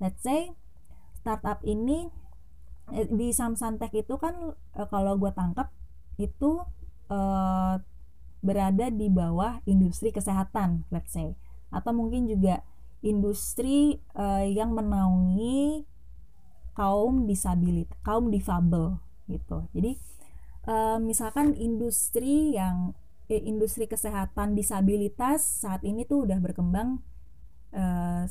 Let's 0.00 0.24
say 0.24 0.56
startup 1.20 1.60
ini 1.60 2.08
eh, 2.96 3.04
di 3.04 3.28
Samsantech 3.36 3.92
itu 3.92 4.16
kan 4.16 4.56
eh, 4.56 4.88
kalau 4.88 5.20
gue 5.20 5.28
tangkap 5.36 5.68
itu 6.16 6.64
eh, 7.12 7.74
berada 8.40 8.86
di 8.88 9.12
bawah 9.12 9.60
industri 9.68 10.08
kesehatan 10.08 10.88
let's 10.88 11.12
say. 11.12 11.36
Atau 11.68 11.92
mungkin 11.92 12.24
juga 12.24 12.64
industri 13.04 14.00
yang 14.50 14.74
menaungi 14.74 15.86
kaum 16.74 17.28
disabilitas 17.28 17.94
kaum 18.02 18.32
difabel 18.32 18.98
gitu. 19.28 19.68
Jadi 19.74 19.98
uh, 20.70 20.98
misalkan 21.02 21.56
industri 21.58 22.54
yang 22.54 22.94
industri 23.36 23.84
kesehatan 23.84 24.56
disabilitas 24.56 25.44
saat 25.44 25.84
ini 25.84 26.08
tuh 26.08 26.24
udah 26.24 26.40
berkembang 26.40 27.04
uh, 27.76 28.24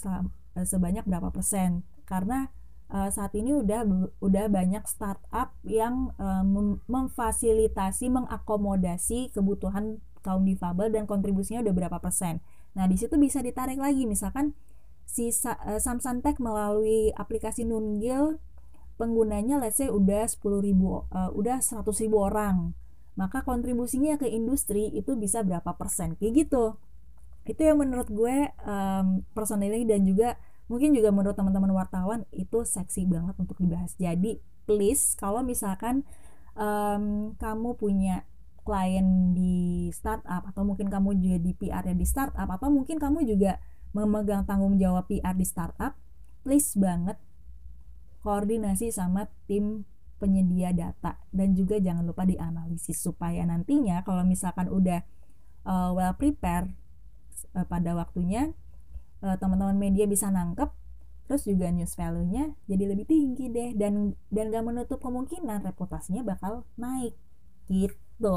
sebanyak 0.66 1.06
berapa 1.06 1.30
persen. 1.30 1.86
Karena 2.10 2.50
uh, 2.90 3.10
saat 3.14 3.36
ini 3.38 3.54
udah 3.54 3.86
udah 4.18 4.46
banyak 4.50 4.84
startup 4.90 5.54
yang 5.62 6.18
uh, 6.18 6.42
memfasilitasi 6.90 8.10
mengakomodasi 8.10 9.30
kebutuhan 9.38 10.02
kaum 10.26 10.44
difabel 10.44 10.92
dan 10.92 11.06
kontribusinya 11.06 11.62
udah 11.62 11.76
berapa 11.76 11.98
persen. 12.02 12.42
Nah, 12.74 12.90
di 12.90 12.98
situ 12.98 13.16
bisa 13.22 13.40
ditarik 13.46 13.78
lagi. 13.78 14.10
Misalkan 14.10 14.58
si 15.08 15.30
uh, 15.30 15.80
Samsung 15.80 16.26
melalui 16.42 17.16
aplikasi 17.16 17.64
Nungil 17.64 18.42
penggunanya 18.98 19.62
let's 19.62 19.78
say 19.78 19.88
udah 19.88 20.26
10 20.26 20.42
ribu 20.66 21.06
uh, 21.14 21.30
udah 21.32 21.62
100 21.62 21.86
ribu 22.04 22.18
orang 22.18 22.74
maka 23.18 23.42
kontribusinya 23.42 24.16
ke 24.22 24.30
industri 24.30 24.94
itu 24.94 25.18
bisa 25.18 25.42
berapa 25.42 25.74
persen? 25.76 26.14
Kayak 26.16 26.48
gitu. 26.48 26.78
Itu 27.50 27.62
yang 27.66 27.82
menurut 27.82 28.08
gue 28.14 28.54
um, 28.64 29.26
personally 29.34 29.84
dan 29.84 30.06
juga 30.06 30.38
mungkin 30.70 30.94
juga 30.94 31.10
menurut 31.10 31.34
teman-teman 31.34 31.74
wartawan 31.74 32.24
itu 32.30 32.62
seksi 32.62 33.10
banget 33.10 33.34
untuk 33.42 33.58
dibahas. 33.58 33.98
Jadi 33.98 34.38
please 34.70 35.18
kalau 35.18 35.42
misalkan 35.42 36.06
um, 36.54 37.34
kamu 37.42 37.74
punya 37.80 38.28
klien 38.68 39.32
di 39.32 39.88
startup 39.96 40.44
atau 40.44 40.68
mungkin 40.68 40.92
kamu 40.92 41.16
juga 41.24 41.38
di 41.40 41.52
PR 41.56 41.88
di 41.88 42.04
startup 42.04 42.52
atau 42.52 42.68
mungkin 42.68 43.00
kamu 43.00 43.24
juga 43.24 43.64
memegang 43.96 44.44
tanggung 44.44 44.76
jawab 44.76 45.08
PR 45.08 45.32
di 45.40 45.48
startup 45.48 45.96
please 46.44 46.76
banget 46.76 47.16
koordinasi 48.28 48.92
sama 48.92 49.32
tim 49.48 49.88
penyedia 50.18 50.74
data. 50.74 51.22
Dan 51.30 51.54
juga 51.54 51.78
jangan 51.78 52.06
lupa 52.06 52.26
dianalisis 52.26 52.98
supaya 52.98 53.46
nantinya 53.46 54.02
kalau 54.04 54.26
misalkan 54.26 54.68
udah 54.70 55.06
uh, 55.66 55.94
well 55.94 56.14
prepared 56.18 56.74
uh, 57.54 57.66
pada 57.66 57.94
waktunya 57.94 58.54
uh, 59.22 59.38
teman-teman 59.38 59.78
media 59.78 60.06
bisa 60.10 60.30
nangkep 60.30 60.70
terus 61.28 61.44
juga 61.44 61.68
news 61.68 61.92
value-nya 61.92 62.56
jadi 62.72 62.84
lebih 62.88 63.06
tinggi 63.08 63.52
deh. 63.52 63.72
Dan 63.78 64.18
dan 64.34 64.50
gak 64.50 64.66
menutup 64.66 65.00
kemungkinan 65.00 65.64
reputasinya 65.64 66.26
bakal 66.26 66.66
naik. 66.76 67.16
Gitu. 67.68 68.36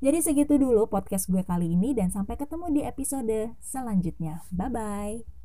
Jadi 0.00 0.18
segitu 0.24 0.56
dulu 0.56 0.88
podcast 0.88 1.28
gue 1.28 1.44
kali 1.44 1.76
ini 1.76 1.92
dan 1.92 2.08
sampai 2.10 2.34
ketemu 2.40 2.66
di 2.72 2.80
episode 2.82 3.54
selanjutnya. 3.60 4.42
Bye 4.50 4.72
bye 4.72 5.39